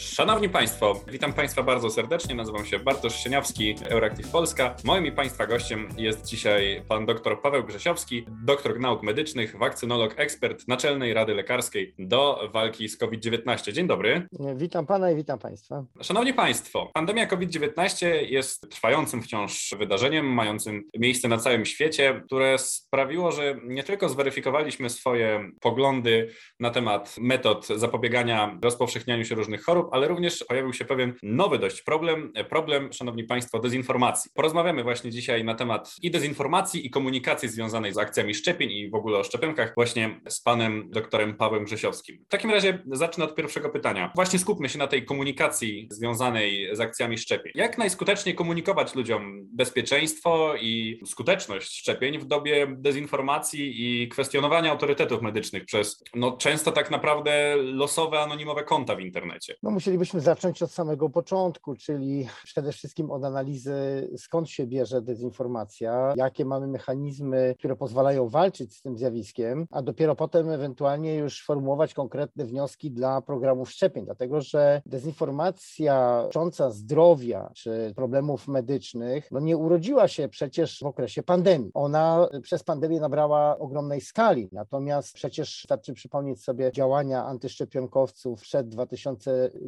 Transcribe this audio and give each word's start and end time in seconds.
Szanowni 0.00 0.48
Państwo, 0.48 1.00
witam 1.08 1.32
Państwa 1.32 1.62
bardzo 1.62 1.90
serdecznie. 1.90 2.34
Nazywam 2.34 2.66
się 2.66 2.78
Bartosz 2.78 3.16
Sieniawski, 3.16 3.74
Euractiv 3.88 4.30
Polska. 4.30 4.74
Moim 4.84 5.06
i 5.06 5.12
Państwa 5.12 5.46
gościem 5.46 5.88
jest 5.96 6.26
dzisiaj 6.26 6.82
pan 6.88 7.06
dr 7.06 7.40
Paweł 7.40 7.64
Grzesiowski, 7.64 8.26
doktor 8.44 8.80
nauk 8.80 9.02
medycznych, 9.02 9.58
wakcynolog, 9.58 10.14
ekspert 10.16 10.68
Naczelnej 10.68 11.14
Rady 11.14 11.34
Lekarskiej 11.34 11.94
do 11.98 12.48
walki 12.52 12.88
z 12.88 12.98
COVID-19. 12.98 13.72
Dzień 13.72 13.86
dobry. 13.86 14.26
Witam 14.56 14.86
Pana 14.86 15.10
i 15.10 15.16
witam 15.16 15.38
Państwa. 15.38 15.84
Szanowni 16.02 16.34
Państwo, 16.34 16.90
pandemia 16.94 17.26
COVID-19 17.26 18.06
jest 18.06 18.70
trwającym 18.70 19.22
wciąż 19.22 19.74
wydarzeniem, 19.78 20.26
mającym 20.26 20.82
miejsce 20.98 21.28
na 21.28 21.38
całym 21.38 21.64
świecie, 21.64 22.22
które 22.26 22.58
sprawiło, 22.58 23.32
że 23.32 23.56
nie 23.64 23.82
tylko 23.82 24.08
zweryfikowaliśmy 24.08 24.90
swoje 24.90 25.50
poglądy 25.60 26.30
na 26.60 26.70
temat 26.70 27.16
metod 27.18 27.66
zapobiegania 27.66 28.58
rozpowszechnianiu 28.62 29.24
się 29.24 29.34
różnych 29.34 29.64
chorób, 29.64 29.89
ale 29.92 30.08
również 30.08 30.44
pojawił 30.48 30.72
się 30.72 30.84
pewien 30.84 31.14
nowy 31.22 31.58
dość 31.58 31.82
problem, 31.82 32.32
problem, 32.48 32.92
szanowni 32.92 33.24
państwo, 33.24 33.58
dezinformacji. 33.58 34.30
Porozmawiamy 34.34 34.82
właśnie 34.82 35.10
dzisiaj 35.10 35.44
na 35.44 35.54
temat 35.54 35.94
i 36.02 36.10
dezinformacji, 36.10 36.86
i 36.86 36.90
komunikacji 36.90 37.48
związanej 37.48 37.92
z 37.92 37.98
akcjami 37.98 38.34
szczepień 38.34 38.70
i 38.70 38.90
w 38.90 38.94
ogóle 38.94 39.18
o 39.18 39.24
szczepionkach 39.24 39.72
właśnie 39.74 40.20
z 40.28 40.42
panem 40.42 40.90
doktorem 40.90 41.36
Pawłem 41.36 41.64
Grzesiowskim. 41.64 42.24
W 42.28 42.30
takim 42.30 42.50
razie 42.50 42.82
zacznę 42.92 43.24
od 43.24 43.34
pierwszego 43.34 43.70
pytania. 43.70 44.12
Właśnie 44.14 44.38
skupmy 44.38 44.68
się 44.68 44.78
na 44.78 44.86
tej 44.86 45.04
komunikacji 45.04 45.88
związanej 45.90 46.76
z 46.76 46.80
akcjami 46.80 47.18
szczepień. 47.18 47.52
Jak 47.54 47.78
najskuteczniej 47.78 48.34
komunikować 48.34 48.94
ludziom 48.94 49.48
bezpieczeństwo 49.52 50.54
i 50.60 51.00
skuteczność 51.06 51.78
szczepień 51.78 52.18
w 52.18 52.24
dobie 52.24 52.66
dezinformacji 52.78 53.74
i 54.02 54.08
kwestionowania 54.08 54.70
autorytetów 54.70 55.22
medycznych 55.22 55.64
przez 55.64 56.04
no, 56.14 56.32
często 56.32 56.72
tak 56.72 56.90
naprawdę 56.90 57.56
losowe, 57.56 58.20
anonimowe 58.20 58.64
konta 58.64 58.96
w 58.96 59.00
internecie? 59.00 59.54
No 59.62 59.70
musielibyśmy 59.80 60.20
zacząć 60.20 60.62
od 60.62 60.70
samego 60.70 61.10
początku, 61.10 61.74
czyli 61.74 62.28
przede 62.44 62.72
wszystkim 62.72 63.10
od 63.10 63.24
analizy, 63.24 64.08
skąd 64.16 64.50
się 64.50 64.66
bierze 64.66 65.02
dezinformacja, 65.02 66.14
jakie 66.16 66.44
mamy 66.44 66.66
mechanizmy, 66.66 67.54
które 67.58 67.76
pozwalają 67.76 68.28
walczyć 68.28 68.76
z 68.76 68.82
tym 68.82 68.98
zjawiskiem, 68.98 69.66
a 69.70 69.82
dopiero 69.82 70.16
potem 70.16 70.50
ewentualnie 70.50 71.14
już 71.14 71.44
formułować 71.44 71.94
konkretne 71.94 72.44
wnioski 72.44 72.90
dla 72.90 73.20
programów 73.22 73.70
szczepień, 73.70 74.04
dlatego 74.04 74.40
że 74.40 74.82
dezinformacja 74.86 76.20
dotycząca 76.22 76.70
zdrowia 76.70 77.50
czy 77.54 77.92
problemów 77.96 78.48
medycznych 78.48 79.28
no 79.30 79.40
nie 79.40 79.56
urodziła 79.56 80.08
się 80.08 80.28
przecież 80.28 80.78
w 80.78 80.86
okresie 80.86 81.22
pandemii. 81.22 81.70
Ona 81.74 82.28
przez 82.42 82.62
pandemię 82.62 83.00
nabrała 83.00 83.58
ogromnej 83.58 84.00
skali, 84.00 84.48
natomiast 84.52 85.14
przecież 85.14 85.60
wystarczy 85.62 85.94
przypomnieć 85.94 86.42
sobie 86.42 86.72
działania 86.72 87.24
antyszczepionkowców 87.24 88.40
przed 88.40 88.68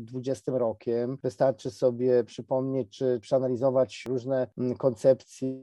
2020 0.04 0.58
rokiem. 0.58 1.18
Wystarczy 1.22 1.70
sobie 1.70 2.24
przypomnieć 2.24 2.98
czy 2.98 3.20
przeanalizować 3.20 4.04
różne 4.08 4.46
mm, 4.58 4.76
koncepcje, 4.76 5.54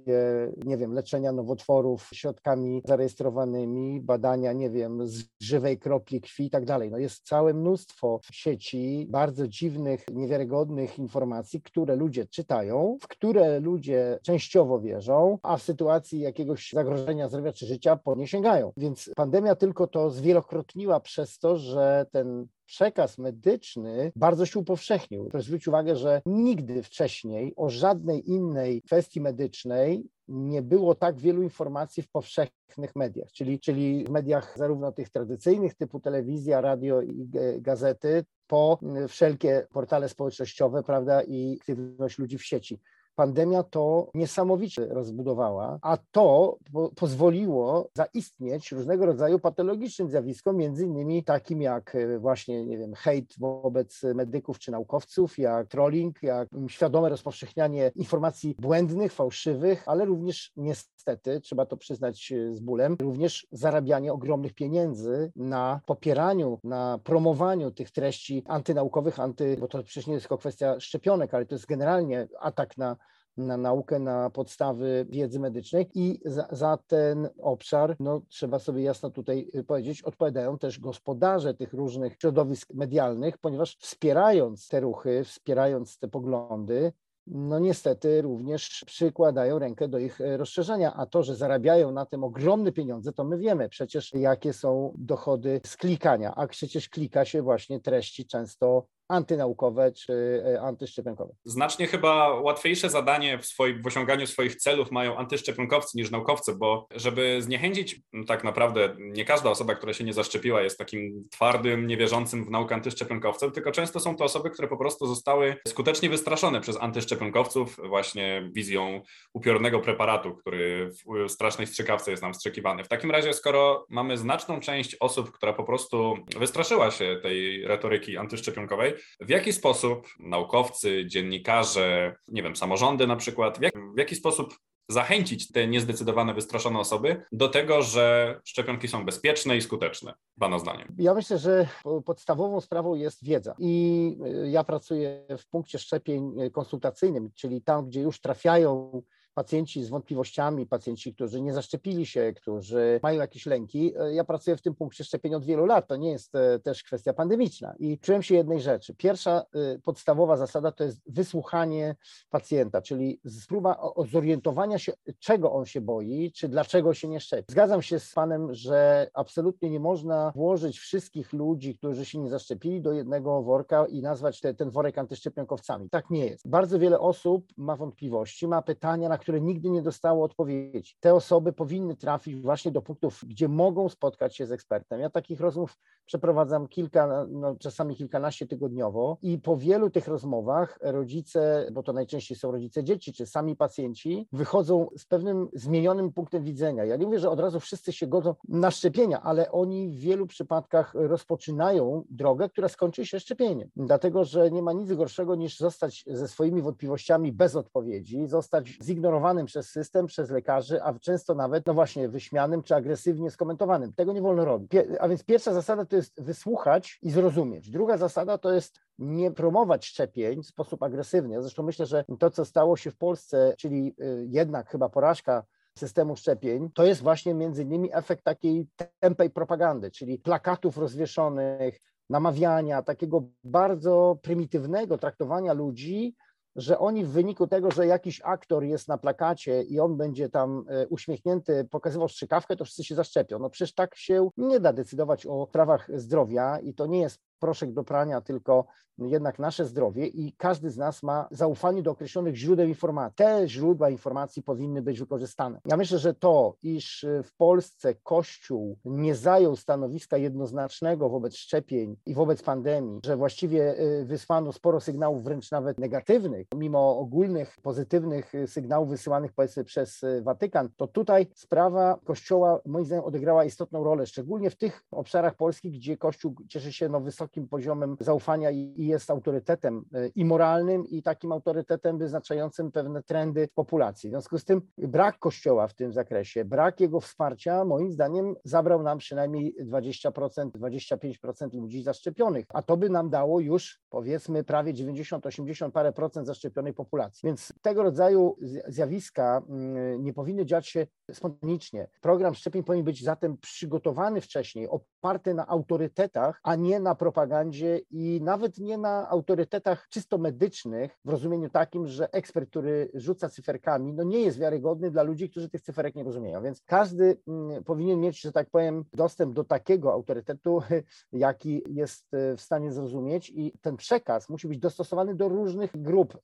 nie 0.65 0.77
wiem, 0.77 0.93
leczenia 0.93 1.31
nowotworów 1.31 2.09
środkami 2.13 2.81
zarejestrowanymi, 2.85 4.01
badania, 4.01 4.53
nie 4.53 4.69
wiem, 4.69 5.07
z 5.07 5.23
żywej 5.41 5.79
kropli 5.79 6.21
krwi 6.21 6.45
i 6.45 6.49
tak 6.49 6.65
dalej. 6.65 6.91
No 6.91 6.97
jest 6.97 7.25
całe 7.25 7.53
mnóstwo 7.53 8.19
sieci 8.31 9.07
bardzo 9.09 9.47
dziwnych, 9.47 10.05
niewiarygodnych 10.13 10.99
informacji, 10.99 11.61
które 11.61 11.95
ludzie 11.95 12.25
czytają, 12.25 12.97
w 13.01 13.07
które 13.07 13.59
ludzie 13.59 14.19
częściowo 14.23 14.79
wierzą, 14.79 15.37
a 15.43 15.57
w 15.57 15.61
sytuacji 15.61 16.19
jakiegoś 16.19 16.71
zagrożenia 16.73 17.27
zdrowia 17.27 17.53
czy 17.53 17.65
życia 17.65 17.95
po 17.95 18.15
nie 18.15 18.27
sięgają. 18.27 18.73
Więc 18.77 19.11
pandemia 19.15 19.55
tylko 19.55 19.87
to 19.87 20.09
zwielokrotniła 20.09 20.99
przez 20.99 21.39
to, 21.39 21.57
że 21.57 22.05
ten 22.11 22.47
przekaz 22.69 23.17
medyczny 23.17 24.11
bardzo 24.15 24.45
się 24.45 24.59
upowszechnił. 24.59 25.25
Proszę 25.25 25.45
zwrócić 25.45 25.67
uwagę, 25.67 25.95
że 25.95 26.21
nigdy 26.25 26.83
wcześniej 26.83 27.53
o 27.55 27.69
żadnej 27.69 28.29
innej 28.29 28.81
kwestii 28.81 29.21
medycznej 29.21 30.03
nie 30.27 30.61
było 30.61 30.95
tak 30.95 31.19
wielu 31.19 31.43
informacji 31.43 32.03
w 32.03 32.09
powszechnych 32.09 32.95
mediach, 32.95 33.31
czyli, 33.31 33.59
czyli 33.59 34.05
w 34.05 34.09
mediach 34.09 34.57
zarówno 34.57 34.91
tych 34.91 35.09
tradycyjnych 35.09 35.75
typu 35.75 35.99
telewizja, 35.99 36.61
radio 36.61 37.01
i 37.01 37.29
gazety, 37.59 38.25
po 38.47 38.79
wszelkie 39.07 39.67
portale 39.73 40.09
społecznościowe, 40.09 40.83
prawda, 40.83 41.21
i 41.23 41.57
aktywność 41.61 42.19
ludzi 42.19 42.37
w 42.37 42.45
sieci 42.45 42.79
pandemia 43.15 43.63
to 43.63 44.09
niesamowicie 44.13 44.85
rozbudowała, 44.85 45.79
a 45.81 45.97
to 46.11 46.57
po 46.73 46.89
pozwoliło 46.95 47.89
zaistnieć 47.93 48.71
różnego 48.71 49.05
rodzaju 49.05 49.39
patologicznym 49.39 50.09
zjawiskom, 50.09 50.57
między 50.57 50.85
innymi 50.85 51.23
takim 51.23 51.61
jak 51.61 51.95
e, 51.95 52.19
właśnie, 52.19 52.65
nie 52.65 52.77
wiem, 52.77 52.93
hejt 52.93 53.33
wobec 53.37 54.03
medyków 54.15 54.59
czy 54.59 54.71
naukowców, 54.71 55.37
jak 55.37 55.67
trolling, 55.67 56.23
jak 56.23 56.49
świadome 56.67 57.09
rozpowszechnianie 57.09 57.91
informacji 57.95 58.55
błędnych, 58.59 59.13
fałszywych, 59.13 59.83
ale 59.85 60.05
również 60.05 60.51
niestety, 60.57 61.41
trzeba 61.41 61.65
to 61.65 61.77
przyznać 61.77 62.31
e, 62.31 62.55
z 62.55 62.59
bólem, 62.59 62.97
również 63.01 63.47
zarabianie 63.51 64.13
ogromnych 64.13 64.53
pieniędzy 64.53 65.31
na 65.35 65.81
popieraniu, 65.85 66.59
na 66.63 66.99
promowaniu 67.03 67.71
tych 67.71 67.91
treści 67.91 68.43
antynaukowych, 68.47 69.19
anty, 69.19 69.57
bo 69.59 69.67
to 69.67 69.83
przecież 69.83 70.07
nie 70.07 70.13
jest 70.13 70.23
tylko 70.23 70.37
kwestia 70.37 70.79
szczepionek, 70.79 71.33
ale 71.33 71.45
to 71.45 71.55
jest 71.55 71.65
generalnie 71.65 72.27
atak 72.39 72.77
na 72.77 72.97
na 73.39 73.57
naukę, 73.57 73.99
na 73.99 74.29
podstawy 74.29 75.05
wiedzy 75.09 75.39
medycznej 75.39 75.89
i 75.93 76.21
za, 76.25 76.47
za, 76.51 76.77
ten 76.87 77.29
obszar, 77.41 77.95
no 77.99 78.21
trzeba 78.27 78.59
sobie 78.59 78.83
jasno 78.83 79.09
tutaj 79.09 79.49
y, 79.55 79.63
powiedzieć, 79.63 80.01
odpowiadają 80.01 80.57
też 80.57 80.79
gospodarze 80.79 81.53
tych 81.53 81.73
różnych 81.73 82.17
środowisk 82.21 82.73
medialnych, 82.73 83.37
ponieważ 83.37 83.77
wspierając 83.77 84.67
te 84.67 84.79
ruchy, 84.79 85.23
wspierając 85.23 85.99
te 85.99 86.07
poglądy, 86.07 86.93
no 87.27 87.59
niestety 87.59 88.21
również 88.21 88.83
przykładają 88.85 89.59
rękę 89.59 89.87
do 89.87 89.97
ich 89.97 90.21
y, 90.21 90.37
rozszerzenia, 90.37 90.93
a 90.93 91.05
to, 91.05 91.23
że 91.23 91.35
zarabiają 91.35 91.91
na 91.91 92.05
tym 92.05 92.23
ogromne 92.23 92.71
pieniądze, 92.71 93.13
to 93.13 93.23
my 93.23 93.37
wiemy. 93.37 93.69
Przecież, 93.69 94.13
jakie 94.13 94.53
są 94.53 94.93
dochody 94.97 95.61
z 95.65 95.77
klikania, 95.77 96.35
a 96.35 96.47
przecież 96.47 96.89
klika 96.89 97.25
się 97.25 97.41
właśnie 97.41 97.79
treści 97.79 98.25
często 98.25 98.85
antynaukowe 99.09 99.91
czy 99.91 100.43
e, 100.45 100.61
antyszczepionkowe. 100.61 101.33
Znacznie 101.45 101.87
chyba 101.87 102.33
łatwiejsze 102.33 102.89
zadanie 102.89 103.37
w, 103.37 103.45
swoim, 103.45 103.81
w 103.81 103.87
osiąganiu 103.87 104.27
swoich 104.27 104.55
celów 104.55 104.91
mają 104.91 105.17
antyszczepionkowcy 105.17 105.97
niż 105.97 106.11
naukowcy, 106.11 106.55
bo 106.55 106.87
żeby 106.95 107.41
zniechęcić 107.41 108.01
tak 108.27 108.43
naprawdę 108.43 108.95
nie 108.99 109.25
każda 109.25 109.49
osoba, 109.49 109.75
która 109.75 109.93
się 109.93 110.03
nie 110.03 110.13
zaszczepiła 110.13 110.61
jest 110.61 110.77
takim 110.77 111.27
twardym, 111.31 111.87
niewierzącym 111.87 112.45
w 112.45 112.49
naukę 112.49 112.75
antyszczepionkowcem, 112.75 113.51
tylko 113.51 113.71
często 113.71 113.99
są 113.99 114.15
to 114.15 114.23
osoby, 114.23 114.49
które 114.49 114.67
po 114.67 114.77
prostu 114.77 115.07
zostały 115.07 115.55
skutecznie 115.67 116.09
wystraszone 116.09 116.61
przez 116.61 116.77
antyszczepionkowców 116.81 117.77
właśnie 117.87 118.49
wizją 118.53 119.01
upiornego 119.33 119.79
preparatu, 119.79 120.35
który 120.35 120.91
w 121.27 121.31
strasznej 121.31 121.67
strzykawce 121.67 122.11
jest 122.11 122.23
nam 122.23 122.33
wstrzykiwany. 122.33 122.83
W 122.83 122.87
takim 122.87 123.11
razie, 123.11 123.33
skoro 123.33 123.85
mamy 123.89 124.17
znaczną 124.17 124.59
część 124.59 124.95
osób, 124.99 125.31
która 125.31 125.53
po 125.53 125.63
prostu 125.63 126.15
wystraszyła 126.39 126.91
się 126.91 127.19
tej 127.23 127.67
retoryki 127.67 128.17
antyszczepionkowej, 128.17 128.93
w 129.19 129.29
jaki 129.29 129.53
sposób 129.53 130.07
naukowcy, 130.19 131.05
dziennikarze, 131.05 132.15
nie 132.27 132.43
wiem, 132.43 132.55
samorządy 132.55 133.07
na 133.07 133.15
przykład, 133.15 133.59
w, 133.59 133.61
jak, 133.61 133.73
w 133.95 133.97
jaki 133.97 134.15
sposób 134.15 134.53
zachęcić 134.89 135.51
te 135.51 135.67
niezdecydowane, 135.67 136.33
wystraszone 136.33 136.79
osoby 136.79 137.21
do 137.31 137.47
tego, 137.47 137.81
że 137.81 138.35
szczepionki 138.45 138.87
są 138.87 139.05
bezpieczne 139.05 139.57
i 139.57 139.61
skuteczne, 139.61 140.13
Pana 140.39 140.59
zdaniem? 140.59 140.95
Ja 140.97 141.13
myślę, 141.13 141.37
że 141.37 141.67
podstawową 142.05 142.61
sprawą 142.61 142.95
jest 142.95 143.23
wiedza. 143.23 143.55
I 143.59 144.17
y, 144.45 144.49
ja 144.49 144.63
pracuję 144.63 145.25
w 145.37 145.49
punkcie 145.49 145.79
szczepień 145.79 146.35
konsultacyjnym, 146.51 147.29
czyli 147.35 147.61
tam, 147.61 147.85
gdzie 147.85 148.01
już 148.01 148.21
trafiają 148.21 149.01
pacjenci 149.39 149.83
z 149.83 149.89
wątpliwościami, 149.89 150.65
pacjenci, 150.65 151.13
którzy 151.13 151.41
nie 151.41 151.53
zaszczepili 151.53 152.05
się, 152.05 152.33
którzy 152.35 152.99
mają 153.03 153.19
jakieś 153.21 153.45
lęki. 153.45 153.93
E, 153.99 154.13
ja 154.13 154.23
pracuję 154.23 154.57
w 154.57 154.61
tym 154.61 154.75
punkcie 154.75 155.03
szczepień 155.03 155.35
od 155.35 155.45
wielu 155.45 155.65
lat, 155.65 155.87
to 155.87 155.95
nie 155.95 156.11
jest 156.11 156.35
e, 156.35 156.59
też 156.59 156.83
kwestia 156.83 157.13
pandemiczna. 157.13 157.75
I 157.79 157.99
czułem 157.99 158.23
się 158.23 158.35
jednej 158.35 158.61
rzeczy. 158.61 158.95
Pierwsza 158.95 159.45
e, 159.53 159.79
podstawowa 159.79 160.37
zasada 160.37 160.71
to 160.71 160.83
jest 160.83 161.01
wysłuchanie 161.11 161.95
pacjenta, 162.29 162.81
czyli 162.81 163.21
próba 163.47 163.81
zorientowania 164.11 164.79
się, 164.79 164.93
czego 165.19 165.53
on 165.53 165.65
się 165.65 165.81
boi, 165.81 166.31
czy 166.31 166.47
dlaczego 166.47 166.93
się 166.93 167.07
nie 167.07 167.19
szczepi. 167.19 167.51
Zgadzam 167.51 167.81
się 167.81 167.99
z 167.99 168.13
Panem, 168.13 168.53
że 168.53 169.09
absolutnie 169.13 169.69
nie 169.69 169.79
można 169.79 170.31
włożyć 170.35 170.79
wszystkich 170.79 171.33
ludzi, 171.33 171.77
którzy 171.77 172.05
się 172.05 172.19
nie 172.19 172.29
zaszczepili, 172.29 172.81
do 172.81 172.93
jednego 172.93 173.43
worka 173.43 173.85
i 173.85 174.01
nazwać 174.01 174.41
te, 174.41 174.53
ten 174.53 174.69
worek 174.69 174.97
antyszczepionkowcami. 174.97 175.89
Tak 175.89 176.09
nie 176.09 176.25
jest. 176.25 176.49
Bardzo 176.49 176.79
wiele 176.79 176.99
osób 176.99 177.45
ma 177.57 177.75
wątpliwości, 177.75 178.47
ma 178.47 178.61
pytania, 178.61 179.09
na 179.09 179.17
które 179.17 179.28
które 179.29 179.41
nigdy 179.41 179.69
nie 179.69 179.81
dostało 179.81 180.25
odpowiedzi. 180.25 180.95
Te 180.99 181.13
osoby 181.13 181.53
powinny 181.53 181.95
trafić 181.95 182.35
właśnie 182.35 182.71
do 182.71 182.81
punktów, 182.81 183.23
gdzie 183.27 183.47
mogą 183.47 183.89
spotkać 183.89 184.35
się 184.35 184.45
z 184.45 184.51
ekspertem. 184.51 184.99
Ja 184.99 185.09
takich 185.09 185.39
rozmów 185.39 185.77
przeprowadzam 186.05 186.67
kilka, 186.67 187.27
no, 187.29 187.55
czasami 187.55 187.95
kilkanaście 187.95 188.47
tygodniowo 188.47 189.17
i 189.21 189.37
po 189.39 189.57
wielu 189.57 189.89
tych 189.89 190.07
rozmowach 190.07 190.79
rodzice, 190.81 191.69
bo 191.73 191.83
to 191.83 191.93
najczęściej 191.93 192.37
są 192.37 192.51
rodzice 192.51 192.83
dzieci, 192.83 193.13
czy 193.13 193.25
sami 193.25 193.55
pacjenci, 193.55 194.27
wychodzą 194.31 194.87
z 194.97 195.05
pewnym 195.05 195.47
zmienionym 195.53 196.13
punktem 196.13 196.43
widzenia. 196.43 196.85
Ja 196.85 196.95
nie 196.95 197.05
mówię, 197.05 197.19
że 197.19 197.29
od 197.29 197.39
razu 197.39 197.59
wszyscy 197.59 197.93
się 197.93 198.07
godzą 198.07 198.35
na 198.47 198.71
szczepienia, 198.71 199.21
ale 199.21 199.51
oni 199.51 199.89
w 199.89 199.99
wielu 199.99 200.27
przypadkach 200.27 200.93
rozpoczynają 200.93 202.03
drogę, 202.09 202.49
która 202.49 202.67
skończy 202.69 203.05
się 203.05 203.19
szczepieniem. 203.19 203.69
Dlatego, 203.75 204.23
że 204.23 204.51
nie 204.51 204.61
ma 204.61 204.73
nic 204.73 204.93
gorszego 204.93 205.35
niż 205.35 205.57
zostać 205.57 206.03
ze 206.07 206.27
swoimi 206.27 206.61
wątpliwościami 206.61 207.31
bez 207.31 207.55
odpowiedzi, 207.55 208.27
zostać 208.27 208.77
zignorowanym 209.09 209.45
przez 209.45 209.69
system, 209.69 210.05
przez 210.05 210.29
lekarzy, 210.29 210.83
a 210.83 210.99
często 210.99 211.35
nawet, 211.35 211.65
no 211.65 211.73
właśnie, 211.73 212.09
wyśmianym 212.09 212.63
czy 212.63 212.75
agresywnie 212.75 213.31
skomentowanym. 213.31 213.93
Tego 213.93 214.13
nie 214.13 214.21
wolno 214.21 214.45
robić. 214.45 214.71
A 214.99 215.07
więc 215.07 215.23
pierwsza 215.23 215.53
zasada 215.53 215.85
to 215.85 215.95
jest 215.95 216.21
wysłuchać 216.21 216.99
i 217.01 217.11
zrozumieć. 217.11 217.69
Druga 217.69 217.97
zasada 217.97 218.37
to 218.37 218.53
jest 218.53 218.79
nie 218.99 219.31
promować 219.31 219.85
szczepień 219.85 220.43
w 220.43 220.47
sposób 220.47 220.83
agresywny. 220.83 221.33
Ja 221.33 221.41
zresztą 221.41 221.63
myślę, 221.63 221.85
że 221.85 222.05
to, 222.19 222.29
co 222.29 222.45
stało 222.45 222.77
się 222.77 222.91
w 222.91 222.97
Polsce, 222.97 223.53
czyli 223.57 223.95
y, 224.01 224.27
jednak 224.29 224.69
chyba 224.69 224.89
porażka 224.89 225.43
systemu 225.77 226.15
szczepień, 226.15 226.69
to 226.73 226.85
jest 226.85 227.01
właśnie 227.01 227.33
między 227.33 227.63
innymi 227.63 227.89
efekt 227.93 228.23
takiej 228.23 228.67
tępej 228.99 229.29
propagandy, 229.29 229.91
czyli 229.91 230.17
plakatów 230.17 230.77
rozwieszonych, 230.77 231.79
namawiania, 232.09 232.81
takiego 232.81 233.23
bardzo 233.43 234.17
prymitywnego 234.21 234.97
traktowania 234.97 235.53
ludzi, 235.53 236.15
że 236.59 236.79
oni 236.79 237.05
w 237.05 237.09
wyniku 237.09 237.47
tego, 237.47 237.71
że 237.71 237.87
jakiś 237.87 238.21
aktor 238.23 238.63
jest 238.63 238.87
na 238.87 238.97
plakacie 238.97 239.63
i 239.63 239.79
on 239.79 239.97
będzie 239.97 240.29
tam 240.29 240.65
e, 240.69 240.87
uśmiechnięty, 240.87 241.67
pokazywał 241.71 242.09
strzykawkę, 242.09 242.55
to 242.55 242.65
wszyscy 242.65 242.83
się 242.83 242.95
zaszczepią. 242.95 243.39
No 243.39 243.49
przecież 243.49 243.73
tak 243.73 243.95
się 243.95 244.29
nie 244.37 244.59
da 244.59 244.73
decydować 244.73 245.25
o 245.25 245.45
sprawach 245.49 245.89
zdrowia 245.99 246.59
i 246.59 246.73
to 246.73 246.85
nie 246.85 246.99
jest 246.99 247.28
proszek 247.39 247.73
do 247.73 247.83
prania, 247.83 248.21
tylko 248.21 248.65
jednak 249.07 249.39
nasze 249.39 249.65
zdrowie 249.65 250.07
i 250.07 250.33
każdy 250.37 250.69
z 250.69 250.77
nas 250.77 251.03
ma 251.03 251.27
zaufanie 251.31 251.83
do 251.83 251.91
określonych 251.91 252.35
źródeł 252.35 252.67
informacji. 252.67 253.15
Te 253.15 253.47
źródła 253.47 253.89
informacji 253.89 254.43
powinny 254.43 254.81
być 254.81 254.99
wykorzystane. 254.99 255.61
Ja 255.65 255.77
myślę, 255.77 255.99
że 255.99 256.13
to, 256.13 256.55
iż 256.63 257.05
w 257.23 257.35
Polsce 257.37 257.95
Kościół 257.95 258.77
nie 258.85 259.15
zajął 259.15 259.55
stanowiska 259.55 260.17
jednoznacznego 260.17 261.09
wobec 261.09 261.35
szczepień 261.35 261.95
i 262.05 262.13
wobec 262.13 262.41
pandemii, 262.41 262.99
że 263.05 263.17
właściwie 263.17 263.79
y, 263.79 264.05
wysłano 264.05 264.51
sporo 264.51 264.79
sygnałów 264.79 265.23
wręcz 265.23 265.51
nawet 265.51 265.77
negatywnych, 265.77 266.47
mimo 266.55 266.97
ogólnych 266.97 267.57
pozytywnych 267.61 268.33
sygnałów 268.45 268.89
wysyłanych 268.89 269.33
powiedzmy 269.33 269.63
przez 269.63 270.03
y, 270.03 270.21
Watykan, 270.21 270.69
to 270.77 270.87
tutaj 270.87 271.27
sprawa 271.35 271.99
Kościoła 272.05 272.59
moim 272.65 272.85
zdaniem 272.85 273.05
odegrała 273.05 273.45
istotną 273.45 273.83
rolę, 273.83 274.05
szczególnie 274.05 274.49
w 274.49 274.55
tych 274.55 274.83
obszarach 274.91 275.35
Polski, 275.35 275.71
gdzie 275.71 275.97
Kościół 275.97 276.35
cieszy 276.47 276.73
się 276.73 276.89
no, 276.89 276.99
wysokim 276.99 277.28
wysokim 277.29 277.47
poziomem 277.47 277.97
zaufania 277.99 278.51
i 278.51 278.85
jest 278.85 279.11
autorytetem 279.11 279.85
e, 279.93 280.07
i 280.07 280.25
moralnym, 280.25 280.87
i 280.87 281.03
takim 281.03 281.31
autorytetem 281.31 281.97
wyznaczającym 281.97 282.71
pewne 282.71 283.03
trendy 283.03 283.47
populacji. 283.55 284.09
W 284.09 284.11
związku 284.11 284.39
z 284.39 284.45
tym 284.45 284.61
brak 284.77 285.19
Kościoła 285.19 285.67
w 285.67 285.73
tym 285.73 285.93
zakresie, 285.93 286.45
brak 286.45 286.79
jego 286.79 286.99
wsparcia, 286.99 287.65
moim 287.65 287.91
zdaniem, 287.91 288.35
zabrał 288.43 288.83
nam 288.83 288.97
przynajmniej 288.97 289.55
20%, 289.65 290.51
25% 290.51 291.53
ludzi 291.53 291.83
zaszczepionych, 291.83 292.45
a 292.49 292.61
to 292.61 292.77
by 292.77 292.89
nam 292.89 293.09
dało 293.09 293.39
już 293.39 293.79
powiedzmy 293.89 294.43
prawie 294.43 294.73
90, 294.73 295.25
80 295.25 295.73
parę 295.73 295.93
procent 295.93 296.27
zaszczepionej 296.27 296.73
populacji. 296.73 297.27
Więc 297.27 297.53
tego 297.61 297.83
rodzaju 297.83 298.35
zjawiska 298.67 299.41
mm, 299.49 300.03
nie 300.03 300.13
powinny 300.13 300.45
dziać 300.45 300.67
się 300.67 300.87
spontanicznie. 301.11 301.87
Program 302.01 302.35
szczepień 302.35 302.63
powinien 302.63 302.85
być 302.85 303.03
zatem 303.03 303.37
przygotowany 303.37 304.21
wcześniej, 304.21 304.67
oparty 304.69 305.33
na 305.33 305.47
autorytetach, 305.47 306.39
a 306.43 306.55
nie 306.55 306.79
na 306.79 306.95
propagandzie 306.95 307.18
propagandzie 307.19 307.81
i 307.91 308.19
nawet 308.23 308.57
nie 308.57 308.77
na 308.77 309.09
autorytetach 309.09 309.87
czysto 309.89 310.17
medycznych, 310.17 310.99
w 311.05 311.09
rozumieniu 311.09 311.49
takim, 311.49 311.87
że 311.87 312.13
ekspert, 312.13 312.49
który 312.49 312.91
rzuca 312.93 313.29
cyferkami, 313.29 313.93
no 313.93 314.03
nie 314.03 314.19
jest 314.19 314.39
wiarygodny 314.39 314.91
dla 314.91 315.03
ludzi, 315.03 315.29
którzy 315.29 315.49
tych 315.49 315.61
cyferek 315.61 315.95
nie 315.95 316.03
rozumieją. 316.03 316.43
Więc 316.43 316.61
każdy 316.65 317.17
mm, 317.27 317.63
powinien 317.63 317.99
mieć, 317.99 318.21
że 318.21 318.31
tak 318.31 318.49
powiem, 318.49 318.85
dostęp 318.93 319.33
do 319.33 319.43
takiego 319.43 319.93
autorytetu, 319.93 320.61
jaki 321.11 321.63
jest 321.69 322.13
e, 322.13 322.37
w 322.37 322.41
stanie 322.41 322.71
zrozumieć 322.71 323.31
i 323.35 323.53
ten 323.61 323.77
przekaz 323.77 324.29
musi 324.29 324.47
być 324.47 324.59
dostosowany 324.59 325.15
do 325.15 325.29
różnych 325.29 325.81
grup. 325.81 326.17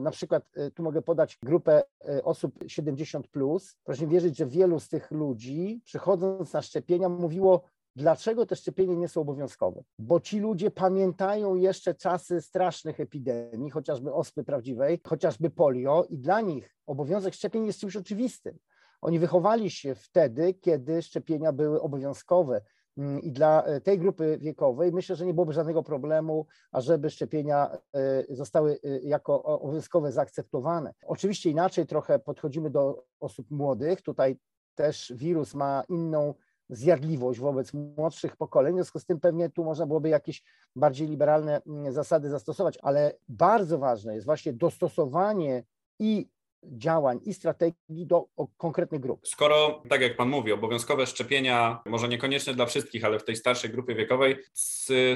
Na 0.00 0.10
przykład 0.10 0.44
e, 0.54 0.70
tu 0.70 0.82
mogę 0.82 1.02
podać 1.02 1.38
grupę 1.42 1.82
e, 2.08 2.24
osób 2.24 2.64
70+. 2.64 3.22
Plus. 3.22 3.76
Proszę 3.84 4.06
wierzyć, 4.06 4.36
że 4.36 4.46
wielu 4.46 4.80
z 4.80 4.88
tych 4.88 5.10
ludzi, 5.10 5.80
przychodząc 5.84 6.52
na 6.52 6.62
szczepienia, 6.62 7.08
mówiło 7.08 7.62
Dlaczego 7.96 8.46
te 8.46 8.56
szczepienia 8.56 8.94
nie 8.94 9.08
są 9.08 9.20
obowiązkowe? 9.20 9.82
Bo 9.98 10.20
ci 10.20 10.38
ludzie 10.38 10.70
pamiętają 10.70 11.54
jeszcze 11.54 11.94
czasy 11.94 12.40
strasznych 12.40 13.00
epidemii, 13.00 13.70
chociażby 13.70 14.12
ospy 14.12 14.44
prawdziwej, 14.44 15.00
chociażby 15.06 15.50
polio, 15.50 16.04
i 16.08 16.18
dla 16.18 16.40
nich 16.40 16.76
obowiązek 16.86 17.34
szczepień 17.34 17.66
jest 17.66 17.80
czymś 17.80 17.96
oczywistym. 17.96 18.58
Oni 19.00 19.18
wychowali 19.18 19.70
się 19.70 19.94
wtedy, 19.94 20.54
kiedy 20.54 21.02
szczepienia 21.02 21.52
były 21.52 21.80
obowiązkowe. 21.80 22.60
Mm, 22.96 23.20
I 23.20 23.32
dla 23.32 23.64
e, 23.64 23.80
tej 23.80 23.98
grupy 23.98 24.38
wiekowej 24.38 24.92
myślę, 24.92 25.16
że 25.16 25.26
nie 25.26 25.34
byłoby 25.34 25.52
żadnego 25.52 25.82
problemu, 25.82 26.46
ażeby 26.72 27.10
szczepienia 27.10 27.78
e, 27.94 28.36
zostały 28.36 28.72
e, 28.84 28.98
jako 28.98 29.42
obowiązkowe 29.42 30.12
zaakceptowane. 30.12 30.94
Oczywiście 31.06 31.50
inaczej 31.50 31.86
trochę 31.86 32.18
podchodzimy 32.18 32.70
do 32.70 33.04
osób 33.20 33.50
młodych. 33.50 34.02
Tutaj 34.02 34.38
też 34.74 35.12
wirus 35.16 35.54
ma 35.54 35.82
inną 35.88 36.34
zjadliwość 36.68 37.40
wobec 37.40 37.72
młodszych 37.74 38.36
pokoleń. 38.36 38.72
W 38.72 38.76
związku 38.76 38.98
z 38.98 39.06
tym 39.06 39.20
pewnie 39.20 39.50
tu 39.50 39.64
można 39.64 39.86
byłoby 39.86 40.08
jakieś 40.08 40.42
bardziej 40.76 41.08
liberalne 41.08 41.62
mm, 41.66 41.92
zasady 41.92 42.30
zastosować, 42.30 42.78
ale 42.82 43.12
bardzo 43.28 43.78
ważne 43.78 44.14
jest 44.14 44.26
właśnie 44.26 44.52
dostosowanie 44.52 45.64
i 45.98 46.28
działań 46.62 47.20
i 47.24 47.34
strategii 47.34 48.06
do 48.06 48.24
konkretnych 48.56 49.00
grup. 49.00 49.20
Skoro, 49.28 49.82
tak 49.88 50.00
jak 50.00 50.16
Pan 50.16 50.28
mówi, 50.28 50.52
obowiązkowe 50.52 51.06
szczepienia, 51.06 51.82
może 51.86 52.08
niekoniecznie 52.08 52.54
dla 52.54 52.66
wszystkich, 52.66 53.04
ale 53.04 53.18
w 53.18 53.24
tej 53.24 53.36
starszej 53.36 53.70
grupie 53.70 53.94
wiekowej, 53.94 54.36